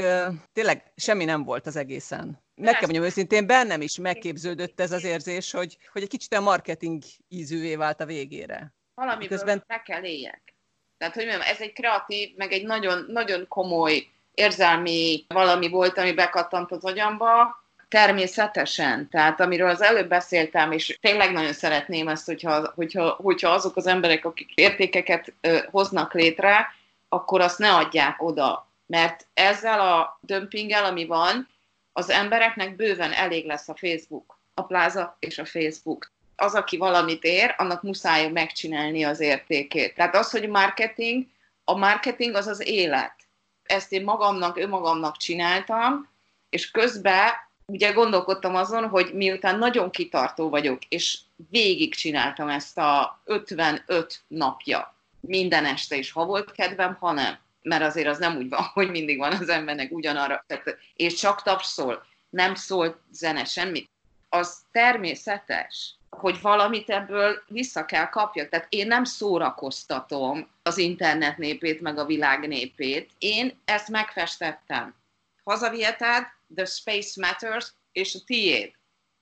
tényleg 0.53 0.91
semmi 0.95 1.25
nem 1.25 1.43
volt 1.43 1.67
az 1.67 1.75
egészen. 1.75 2.45
Meg 2.55 2.73
kell 2.73 2.81
mondjam 2.81 3.03
őszintén, 3.03 3.47
bennem 3.47 3.81
is 3.81 3.97
megképződött 3.97 4.79
ez 4.79 4.91
az 4.91 5.03
érzés, 5.03 5.51
hogy, 5.51 5.77
hogy 5.91 6.01
egy 6.01 6.09
kicsit 6.09 6.33
a 6.33 6.41
marketing 6.41 7.03
ízűvé 7.27 7.75
vált 7.75 8.01
a 8.01 8.05
végére. 8.05 8.73
Valamiből 8.93 9.37
Közben... 9.37 9.63
meg 9.67 9.83
kell 9.83 10.03
éljek. 10.03 10.55
Tehát, 10.97 11.13
hogy 11.13 11.25
mondjam, 11.25 11.47
ez 11.47 11.61
egy 11.61 11.73
kreatív, 11.73 12.35
meg 12.35 12.51
egy 12.51 12.65
nagyon, 12.65 13.05
nagyon 13.07 13.47
komoly 13.47 14.07
érzelmi 14.31 15.25
valami 15.27 15.69
volt, 15.69 15.97
ami 15.97 16.13
bekattant 16.13 16.71
az 16.71 16.83
agyamba, 16.83 17.65
természetesen. 17.87 19.09
Tehát 19.09 19.39
amiről 19.39 19.69
az 19.69 19.81
előbb 19.81 20.09
beszéltem, 20.09 20.71
és 20.71 20.97
tényleg 21.01 21.31
nagyon 21.31 21.53
szeretném 21.53 22.07
ezt, 22.07 22.25
hogyha, 22.25 22.71
hogyha, 22.75 23.09
hogyha 23.09 23.49
azok 23.49 23.75
az 23.75 23.87
emberek, 23.87 24.25
akik 24.25 24.53
értékeket 24.55 25.33
ö, 25.41 25.57
hoznak 25.71 26.13
létre, 26.13 26.67
akkor 27.09 27.41
azt 27.41 27.59
ne 27.59 27.73
adják 27.73 28.21
oda. 28.21 28.67
Mert 28.85 29.27
ezzel 29.33 29.79
a 29.79 30.19
dömpinggel, 30.21 30.85
ami 30.85 31.05
van, 31.05 31.47
az 31.93 32.09
embereknek 32.09 32.75
bőven 32.75 33.11
elég 33.11 33.45
lesz 33.45 33.67
a 33.67 33.75
Facebook, 33.75 34.39
a 34.53 34.61
pláza 34.61 35.17
és 35.19 35.37
a 35.37 35.45
Facebook. 35.45 36.11
Az, 36.35 36.53
aki 36.53 36.77
valamit 36.77 37.23
ér, 37.23 37.55
annak 37.57 37.81
muszáj 37.81 38.29
megcsinálni 38.29 39.03
az 39.03 39.19
értékét. 39.19 39.95
Tehát 39.95 40.15
az, 40.15 40.31
hogy 40.31 40.49
marketing, 40.49 41.25
a 41.63 41.77
marketing 41.77 42.35
az 42.35 42.47
az 42.47 42.67
élet. 42.67 43.13
Ezt 43.63 43.91
én 43.91 44.03
magamnak, 44.03 44.57
önmagamnak 44.57 45.17
csináltam, 45.17 46.09
és 46.49 46.71
közben 46.71 47.31
ugye 47.65 47.91
gondolkodtam 47.91 48.55
azon, 48.55 48.87
hogy 48.89 49.13
miután 49.13 49.57
nagyon 49.57 49.89
kitartó 49.89 50.49
vagyok, 50.49 50.85
és 50.85 51.19
végig 51.49 51.95
csináltam 51.95 52.47
ezt 52.47 52.77
a 52.77 53.21
55 53.23 54.21
napja, 54.27 54.96
minden 55.19 55.65
este 55.65 55.95
is, 55.95 56.11
ha 56.11 56.25
volt 56.25 56.51
kedvem, 56.51 56.97
ha 56.99 57.11
nem. 57.11 57.37
Mert 57.61 57.83
azért 57.83 58.07
az 58.07 58.17
nem 58.17 58.37
úgy 58.37 58.49
van, 58.49 58.63
hogy 58.73 58.89
mindig 58.89 59.17
van 59.17 59.31
az 59.31 59.49
embernek 59.49 59.91
ugyanarra, 59.91 60.45
és 60.93 61.13
csak 61.13 61.41
tapszol, 61.41 62.05
nem 62.29 62.55
szól 62.55 63.01
zene, 63.11 63.45
semmit. 63.45 63.89
Az 64.29 64.57
természetes, 64.71 65.97
hogy 66.09 66.41
valamit 66.41 66.89
ebből 66.89 67.43
vissza 67.47 67.85
kell 67.85 68.09
kapjak. 68.09 68.49
Tehát 68.49 68.67
én 68.69 68.87
nem 68.87 69.03
szórakoztatom 69.03 70.49
az 70.63 70.77
internet 70.77 71.37
népét, 71.37 71.81
meg 71.81 71.97
a 71.97 72.05
világ 72.05 72.47
népét. 72.47 73.11
Én 73.17 73.59
ezt 73.65 73.89
megfestettem. 73.89 74.95
Hazaviheted, 75.43 76.23
The 76.55 76.65
Space 76.65 77.21
Matters, 77.25 77.73
és 77.91 78.15
a 78.15 78.19
tiéd. 78.25 78.71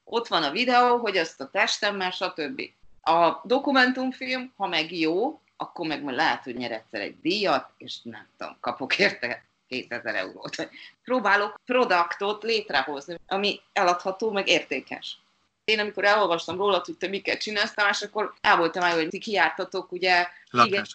Ott 0.03 0.27
van 0.27 0.43
a 0.43 0.51
videó, 0.51 0.97
hogy 0.97 1.15
ezt 1.15 1.41
a 1.41 1.49
testemmel, 1.49 2.11
stb. 2.11 2.61
A 3.01 3.41
dokumentumfilm, 3.43 4.53
ha 4.57 4.67
meg 4.67 4.97
jó, 4.97 5.41
akkor 5.57 5.87
meg 5.87 6.03
majd 6.03 6.15
lehet, 6.15 6.43
hogy 6.43 6.55
nyer 6.55 6.71
egyszer 6.71 7.01
egy 7.01 7.19
díjat, 7.21 7.69
és 7.77 8.01
nem 8.03 8.27
tudom, 8.37 8.57
kapok 8.59 8.99
érte 8.99 9.45
2000 9.67 10.15
eurót. 10.15 10.69
Próbálok 11.03 11.61
produktot 11.65 12.43
létrehozni, 12.43 13.15
ami 13.27 13.59
eladható, 13.73 14.31
meg 14.31 14.47
értékes. 14.47 15.19
Én 15.63 15.79
amikor 15.79 16.05
elolvastam 16.05 16.57
róla, 16.57 16.81
hogy 16.85 16.97
te 16.97 17.07
miket 17.07 17.41
csináltál, 17.41 17.89
és 17.89 18.01
akkor 18.01 18.33
el 18.41 18.57
voltam 18.57 18.83
el, 18.83 18.93
hogy 18.93 19.07
ti 19.07 19.19
kiártatok, 19.19 19.91
ugye... 19.91 20.27
Igen, 20.51 20.85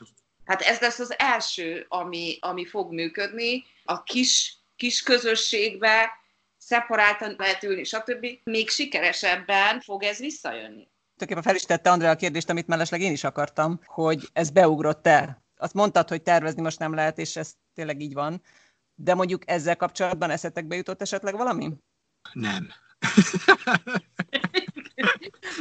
hát 0.45 0.61
ez 0.61 0.81
lesz 0.81 0.99
az 0.99 1.19
első, 1.19 1.87
ami, 1.89 2.37
ami 2.41 2.67
fog 2.67 2.93
működni. 2.93 3.65
A 3.85 4.03
kis, 4.03 4.57
kis 4.77 5.03
közösségbe 5.03 6.11
szeparáltan 6.59 7.35
lehet 7.39 7.63
ülni, 7.63 7.85
stb. 7.85 8.27
Még 8.45 8.69
sikeresebben 8.69 9.81
fog 9.81 10.03
ez 10.03 10.19
visszajönni 10.19 10.90
tulajdonképpen 11.21 11.43
fel 11.43 11.55
is 11.55 11.63
tette 11.63 11.91
Andrea 11.91 12.11
a 12.11 12.17
kérdést, 12.17 12.51
amit 12.51 12.67
mellesleg 12.67 13.01
én 13.01 13.13
is 13.13 13.25
akartam, 13.25 13.81
hogy 13.85 14.29
ez 14.33 14.51
beugrott-e. 14.51 15.43
Azt 15.57 15.75
mondtad, 15.75 16.09
hogy 16.09 16.23
tervezni 16.23 16.63
most 16.63 16.79
nem 16.79 16.95
lehet, 16.95 17.19
és 17.19 17.37
ez 17.37 17.55
tényleg 17.75 18.01
így 18.01 18.15
van. 18.15 18.43
De 18.95 19.15
mondjuk 19.15 19.51
ezzel 19.51 19.77
kapcsolatban 19.77 20.31
eszetekbe 20.31 20.77
jutott 20.77 21.03
esetleg 21.03 21.37
valami? 21.37 21.73
Nem. 22.33 22.69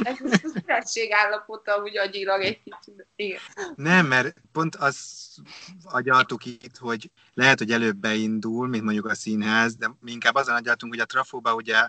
ez 0.02 0.16
az 0.20 0.40
születség 0.40 1.12
állapota, 1.12 1.82
úgy 1.82 1.98
agyilag 1.98 2.42
egy 2.42 2.62
kicsit. 2.62 3.06
Igen. 3.16 3.40
Nem, 3.74 4.06
mert 4.06 4.34
pont 4.52 4.76
az 4.76 4.96
agyaltuk 5.82 6.44
itt, 6.44 6.76
hogy 6.76 7.10
lehet, 7.34 7.58
hogy 7.58 7.72
előbb 7.72 7.96
beindul, 7.96 8.68
mint 8.68 8.84
mondjuk 8.84 9.06
a 9.06 9.14
színház, 9.14 9.76
de 9.76 9.90
mi 10.00 10.12
inkább 10.12 10.34
azon 10.34 10.54
agyaltunk, 10.54 10.92
hogy 10.92 11.02
a 11.02 11.06
trafóba 11.06 11.54
ugye 11.54 11.88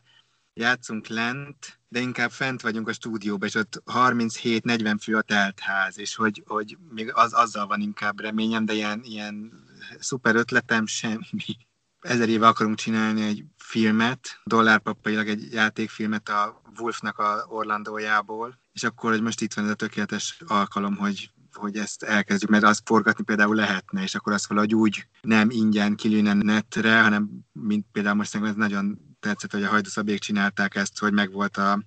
játszunk 0.54 1.08
lent, 1.08 1.81
de 1.92 2.00
inkább 2.00 2.32
fent 2.32 2.62
vagyunk 2.62 2.88
a 2.88 2.94
stúdióban, 2.94 3.48
és 3.48 3.56
ott 3.56 3.84
37-40 3.86 4.98
fő 5.02 5.16
a 5.16 5.22
teltház, 5.22 6.00
és 6.00 6.16
hogy, 6.16 6.44
hogy 6.46 6.78
még 6.90 7.12
az, 7.14 7.34
azzal 7.34 7.68
van 7.68 7.82
inkább 7.82 8.20
reményem, 8.20 8.66
de 8.66 8.74
ilyen, 8.74 9.02
ilyen 9.04 9.52
szuper 10.00 10.36
ötletem 10.36 10.86
semmi. 10.86 11.58
Ezer 12.00 12.30
éve 12.30 12.48
akarunk 12.48 12.78
csinálni 12.78 13.22
egy 13.22 13.46
filmet, 13.58 14.40
dollárpapailag 14.44 15.28
egy 15.28 15.54
játékfilmet 15.54 16.30
a 16.30 16.62
Wolfnak 16.80 17.18
a 17.18 17.46
Orlandójából, 17.48 18.60
és 18.74 18.84
akkor, 18.84 19.12
hogy 19.12 19.22
most 19.22 19.42
itt 19.42 19.54
van 19.54 19.66
ez 19.66 19.72
a 19.72 19.76
tökéletes 19.76 20.42
alkalom, 20.48 20.96
hogy 20.96 21.32
hogy 21.54 21.78
ezt 21.78 22.04
elkezdjük, 22.04 22.50
mert 22.50 22.64
azt 22.64 22.82
forgatni 22.86 23.24
például 23.24 23.56
lehetne, 23.56 24.02
és 24.02 24.16
akkor 24.16 24.34
azt 24.34 24.48
valahogy 24.48 24.76
úgy 24.76 25.08
nem 25.22 25.50
ingyen 25.50 25.96
kilőne 25.96 26.34
netre, 26.34 27.02
hanem 27.02 27.30
mint 27.52 27.86
például 27.92 28.16
most 28.16 28.30
szerintem 28.30 28.56
ez 28.56 28.68
nagyon 28.68 29.11
tetszett, 29.22 29.52
hogy 29.52 29.64
a 29.64 29.70
Hajdúszabék 29.70 30.20
csinálták 30.20 30.76
ezt, 30.76 31.00
hogy 31.00 31.14
megvolt 31.14 31.58
a 31.58 31.84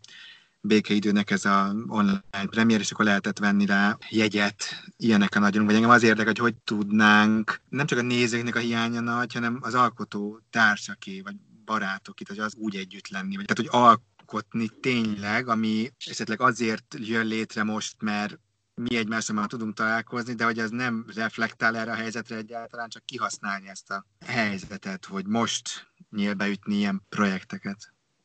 békeidőnek 0.61 1.31
ez 1.31 1.45
a 1.45 1.75
online 1.87 2.47
premier, 2.51 2.81
és 2.81 2.91
akkor 2.91 3.05
lehetett 3.05 3.39
venni 3.39 3.67
rá 3.67 3.99
jegyet, 4.09 4.85
ilyenek 4.97 5.35
a 5.35 5.39
nagyon, 5.39 5.65
vagy 5.65 5.75
engem 5.75 5.91
az 5.91 6.03
érdekel, 6.03 6.33
hogy 6.33 6.39
hogy 6.39 6.55
tudnánk, 6.65 7.61
nem 7.69 7.87
csak 7.87 7.99
a 7.99 8.03
nézőknek 8.03 8.55
a 8.55 8.59
hiánya 8.59 9.01
nagy, 9.01 9.33
hanem 9.33 9.59
az 9.61 9.75
alkotó 9.75 10.41
társaké, 10.51 11.21
vagy 11.21 11.37
barátok 11.65 12.21
itt, 12.21 12.29
hogy 12.29 12.39
az 12.39 12.55
úgy 12.57 12.77
együtt 12.77 13.09
lenni, 13.09 13.37
vagy 13.37 13.45
tehát, 13.45 13.71
hogy 13.73 13.81
alkotni 13.81 14.69
tényleg, 14.81 15.49
ami 15.49 15.93
esetleg 16.07 16.41
azért 16.41 16.97
jön 16.99 17.27
létre 17.27 17.63
most, 17.63 18.03
mert 18.03 18.39
mi 18.75 18.97
egymással 18.97 19.37
már 19.37 19.47
tudunk 19.47 19.75
találkozni, 19.75 20.35
de 20.35 20.45
hogy 20.45 20.59
ez 20.59 20.71
nem 20.71 21.05
reflektál 21.15 21.77
erre 21.77 21.93
a 21.93 21.95
helyzetre 21.95 22.37
egyáltalán, 22.37 22.89
csak 22.89 23.05
kihasználni 23.05 23.69
ezt 23.69 23.91
a 23.91 24.07
helyzetet, 24.27 25.05
hogy 25.05 25.27
most 25.27 25.87
nyíl 26.15 26.35
beütni 26.35 26.75
ilyen 26.75 27.03
projekteket. 27.09 27.77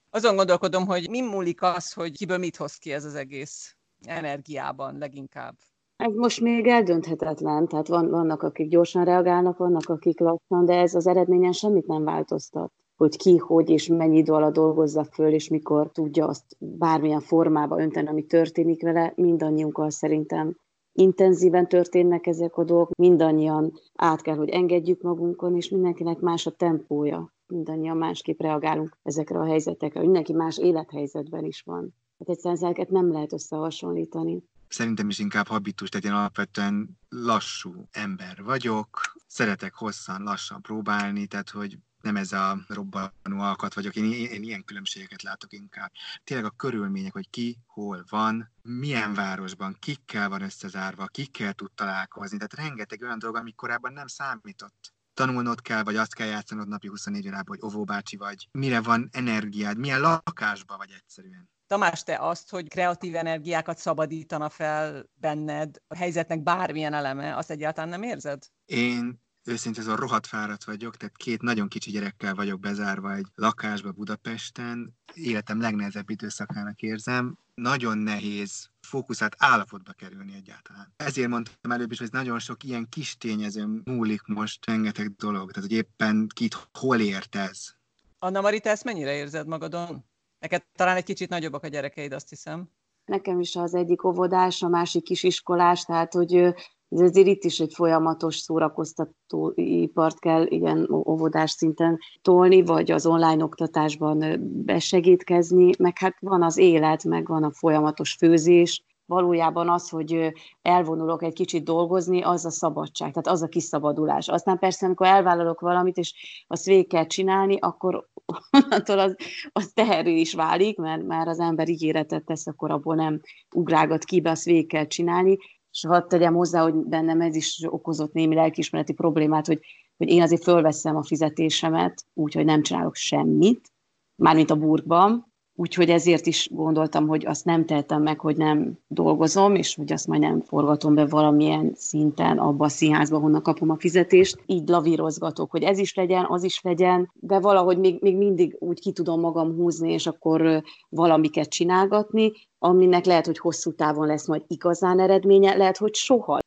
Azon 0.10 0.36
gondolkodom, 0.36 0.86
hogy 0.86 1.10
mi 1.10 1.22
múlik 1.22 1.62
az, 1.62 1.94
hogy 1.94 2.12
kiből 2.12 2.38
mit 2.38 2.56
hoz 2.56 2.76
ki 2.76 2.92
ez 2.92 3.06
az 3.06 3.16
egész 3.16 3.76
energiában 4.06 4.98
leginkább. 4.98 5.56
Ez 5.96 6.14
most 6.14 6.42
még 6.42 6.68
eldönthetetlen, 6.68 7.68
tehát 7.68 7.88
van, 7.88 8.10
vannak, 8.10 8.44
akik 8.44 8.70
gyorsan 8.70 9.06
reagálnak, 9.06 9.58
vannak, 9.58 9.90
akik 9.90 10.20
lassan, 10.20 10.66
de 10.66 10.74
ez 10.74 10.96
az 10.96 11.08
eredményen 11.08 11.52
semmit 11.52 11.88
nem 11.88 12.04
változtat 12.04 12.72
hogy 13.00 13.18
ki, 13.18 13.38
hogy 13.38 13.70
és 13.70 13.88
mennyi 13.88 14.18
idő 14.18 14.34
alatt 14.34 14.54
dolgozza 14.54 15.04
föl, 15.04 15.34
és 15.34 15.48
mikor 15.50 15.92
tudja 15.92 16.28
azt 16.28 16.56
bármilyen 16.58 17.20
formába 17.20 17.82
önteni, 17.82 18.08
ami 18.08 18.26
történik 18.26 18.82
vele, 18.82 19.14
mindannyiunkkal 19.16 19.90
szerintem 19.90 20.58
intenzíven 20.92 21.68
történnek 21.68 22.28
ezek 22.28 22.58
a 22.58 22.64
dolgok, 22.64 22.96
mindannyian 22.96 23.74
át 23.96 24.22
kell, 24.22 24.36
hogy 24.36 24.50
engedjük 24.50 25.02
magunkon, 25.02 25.56
és 25.56 25.70
mindenkinek 25.70 26.20
más 26.20 26.46
a 26.46 26.52
tempója. 26.52 27.34
Mindannyian 27.50 27.98
másképp 27.98 28.42
reagálunk 28.42 28.98
ezekre 29.04 29.40
a 29.40 29.46
helyzetekre. 29.46 30.02
Mindenki 30.02 30.34
más 30.34 30.58
élethelyzetben 30.58 31.46
is 31.46 31.62
van. 31.62 31.96
Hát 32.20 32.30
egyszerűen 32.30 32.56
ezeket 32.56 32.90
nem 32.90 33.12
lehet 33.12 33.34
összehasonlítani. 33.34 34.44
Szerintem 34.68 35.10
is 35.10 35.20
inkább 35.20 35.48
habitus, 35.48 35.90
tehát 35.90 36.06
én 36.06 36.12
alapvetően 36.12 36.98
lassú 37.10 37.88
ember 37.92 38.44
vagyok, 38.44 39.00
szeretek 39.28 39.74
hosszan, 39.74 40.24
lassan 40.24 40.62
próbálni, 40.62 41.28
tehát 41.28 41.50
hogy 41.50 41.78
nem 42.02 42.16
ez 42.16 42.32
a 42.32 42.58
robbanó 42.68 43.40
alkat 43.40 43.74
vagyok, 43.74 43.96
én, 43.96 44.12
én 44.12 44.44
ilyen 44.44 44.64
különbségeket 44.64 45.22
látok 45.22 45.54
inkább. 45.54 45.92
Tényleg 46.24 46.46
a 46.46 46.50
körülmények, 46.58 47.14
hogy 47.14 47.30
ki, 47.30 47.58
hol 47.68 48.04
van, 48.10 48.52
milyen 48.62 49.14
városban, 49.14 49.76
kikkel 49.80 50.30
van 50.30 50.42
összezárva, 50.42 51.06
kikkel 51.06 51.54
tud 51.54 51.72
találkozni, 51.72 52.38
tehát 52.38 52.68
rengeteg 52.68 53.02
olyan 53.02 53.20
dolog, 53.20 53.36
ami 53.36 53.54
korábban 53.54 53.94
nem 53.94 54.08
számított. 54.08 54.94
Tanulnod 55.20 55.62
kell, 55.62 55.84
vagy 55.84 55.96
azt 55.96 56.14
kell 56.14 56.28
játszanod 56.28 56.68
napi 56.68 56.88
24 56.88 57.28
órában, 57.28 57.58
hogy 57.58 57.72
ovóbácsi 57.72 58.18
vagy, 58.18 58.48
mire 58.52 58.82
van 58.82 59.10
energiád, 59.12 59.78
milyen 59.78 60.00
lakásban 60.00 60.78
vagy 60.78 60.92
egyszerűen. 60.92 61.50
Tamás, 61.68 62.04
te 62.04 62.18
azt, 62.20 62.50
hogy 62.50 62.68
kreatív 62.68 63.16
energiákat 63.16 63.78
szabadítana 63.78 64.50
fel 64.50 65.10
benned 65.14 65.76
a 65.88 65.96
helyzetnek 65.96 66.44
bármilyen 66.44 66.94
eleme, 66.94 67.36
azt 67.38 67.52
egyáltalán 67.52 67.90
nem 67.90 68.04
érzed? 68.04 68.44
Én 68.66 69.22
őszintén 69.44 69.84
azon 69.84 69.96
rohadt 69.96 70.28
fáradt 70.28 70.64
vagyok, 70.64 70.98
tehát 70.98 71.18
két 71.18 71.42
nagyon 71.42 71.68
kicsi 71.68 71.92
gyerekkel 71.92 72.36
vagyok 72.36 72.60
bezárva 72.60 73.14
egy 73.14 73.28
lakásba 73.36 73.92
Budapesten. 73.92 74.98
Életem 75.14 75.62
legnehezebb 75.62 76.10
időszakának 76.10 76.82
érzem. 76.82 77.38
Nagyon 77.54 77.98
nehéz 77.98 78.70
fókuszát 78.90 79.36
állapotba 79.38 79.92
kerülni 79.92 80.34
egyáltalán. 80.36 80.94
Ezért 80.96 81.30
mondtam 81.30 81.72
előbb 81.72 81.92
is, 81.92 82.00
hogy 82.00 82.12
nagyon 82.12 82.40
sok 82.40 82.64
ilyen 82.64 82.90
kis 82.90 83.18
tényező 83.18 83.82
múlik 83.84 84.22
most 84.26 84.66
rengeteg 84.66 85.16
dolog, 85.16 85.52
tehát 85.52 85.70
hogy 85.70 85.78
éppen 85.78 86.28
kit 86.34 86.58
hol 86.74 87.00
ért 87.00 87.36
ez. 87.36 87.78
Anna 88.20 88.42
Mari, 88.42 88.60
te 88.60 88.70
ezt 88.70 88.84
mennyire 88.84 89.14
érzed 89.14 89.48
magadon? 89.48 90.06
Neked 90.40 90.64
talán 90.76 90.96
egy 90.96 91.04
kicsit 91.04 91.30
nagyobbak 91.30 91.64
a 91.64 91.68
gyerekeid, 91.68 92.14
azt 92.14 92.30
hiszem. 92.30 92.70
Nekem 93.06 93.40
is 93.40 93.56
az 93.56 93.76
egyik 93.76 94.04
óvodás, 94.04 94.62
a 94.62 94.68
másik 94.68 95.04
kisiskolás, 95.04 95.84
tehát 95.84 96.14
hogy 96.14 96.54
ez 96.90 97.00
azért 97.00 97.28
itt 97.28 97.44
is 97.44 97.60
egy 97.60 97.74
folyamatos 97.74 98.38
szórakoztató 98.38 99.52
ipart 99.56 100.20
kell 100.20 100.46
igen 100.46 100.90
óvodás 100.92 101.52
szinten 101.52 102.00
tolni, 102.22 102.62
vagy 102.62 102.92
az 102.92 103.06
online 103.06 103.44
oktatásban 103.44 104.24
besegítkezni, 104.66 105.72
meg 105.80 105.98
hát 105.98 106.16
van 106.20 106.44
az 106.44 106.58
élet, 106.58 107.04
meg 107.04 107.28
van 107.28 107.44
a 107.44 107.52
folyamatos 107.52 108.14
főzés, 108.14 108.84
valójában 109.06 109.70
az, 109.70 109.90
hogy 109.90 110.34
elvonulok 110.62 111.24
egy 111.24 111.34
kicsit 111.34 111.64
dolgozni, 111.64 112.22
az 112.22 112.46
a 112.46 112.50
szabadság, 112.50 113.10
tehát 113.10 113.28
az 113.28 113.42
a 113.42 113.48
kiszabadulás. 113.48 114.28
Aztán 114.28 114.60
persze, 114.60 114.86
amikor 114.86 115.08
elvállalok 115.08 115.60
valamit, 115.60 115.98
és 115.98 116.14
azt 116.48 116.66
végig 116.66 116.88
kell 116.88 117.06
csinálni, 117.06 117.58
akkor 117.60 118.08
onnantól 118.52 119.00
az, 119.00 119.16
az 119.52 119.72
teherű 119.74 120.12
is 120.12 120.34
válik, 120.34 120.78
mert 120.78 121.04
már 121.04 121.28
az 121.28 121.40
ember 121.40 121.70
ígéretet 121.70 122.26
tesz, 122.26 122.48
akkor 122.48 122.72
abból 122.72 122.96
nem 122.96 123.22
ugrágat 123.56 124.04
ki, 124.04 124.22
be 124.22 124.30
azt 124.30 124.44
végig 124.44 124.68
kell 124.68 124.88
csinálni, 124.88 125.38
és 125.72 125.86
hadd 125.88 126.08
tegyem 126.08 126.34
hozzá, 126.34 126.62
hogy 126.62 126.74
bennem 126.74 127.22
ez 127.22 127.36
is 127.36 127.62
okozott 127.66 128.14
némi 128.14 128.36
lelkismereti 128.36 128.94
problémát, 128.94 129.48
hogy, 129.48 129.60
hogy 129.98 130.10
én 130.10 130.22
azért 130.22 130.44
fölveszem 130.44 130.96
a 130.96 131.04
fizetésemet, 131.04 132.06
úgyhogy 132.14 132.46
nem 132.46 132.62
csinálok 132.62 132.96
semmit, 132.96 133.72
mármint 134.16 134.50
a 134.50 134.56
burgban, 134.56 135.29
úgyhogy 135.60 135.90
ezért 135.90 136.26
is 136.26 136.50
gondoltam, 136.52 137.08
hogy 137.08 137.26
azt 137.26 137.46
nem 137.46 137.66
tehetem 137.66 138.02
meg, 138.02 138.20
hogy 138.20 138.38
nem 138.38 138.80
dolgozom, 138.88 139.56
és 139.56 139.76
hogy 139.76 139.92
azt 139.92 140.08
majd 140.08 140.22
nem 140.22 140.42
forgatom 140.42 140.96
be 140.96 141.06
valamilyen 141.06 141.72
szinten 141.76 142.38
abba 142.38 142.66
a 142.66 142.70
színházba, 142.70 143.20
honnan 143.20 143.42
kapom 143.42 143.70
a 143.70 143.78
fizetést. 143.80 144.38
Így 144.46 144.68
lavírozgatok, 144.68 145.52
hogy 145.52 145.64
ez 145.64 145.78
is 145.78 145.96
legyen, 145.96 146.26
az 146.30 146.44
is 146.44 146.62
legyen, 146.62 147.12
de 147.14 147.40
valahogy 147.40 147.78
még, 147.78 148.02
még 148.02 148.18
mindig 148.18 148.56
úgy 148.60 148.80
ki 148.80 148.92
tudom 148.92 149.20
magam 149.20 149.56
húzni, 149.56 149.92
és 149.92 150.08
akkor 150.08 150.64
valamiket 150.90 151.50
csinálgatni, 151.50 152.32
aminek 152.60 153.06
lehet, 153.06 153.26
hogy 153.26 153.38
hosszú 153.38 153.74
távon 153.74 154.08
lesz 154.08 154.28
majd 154.28 154.44
igazán 154.48 155.00
eredménye, 155.00 155.56
lehet, 155.56 155.78
hogy 155.78 155.96
soha. 155.96 156.40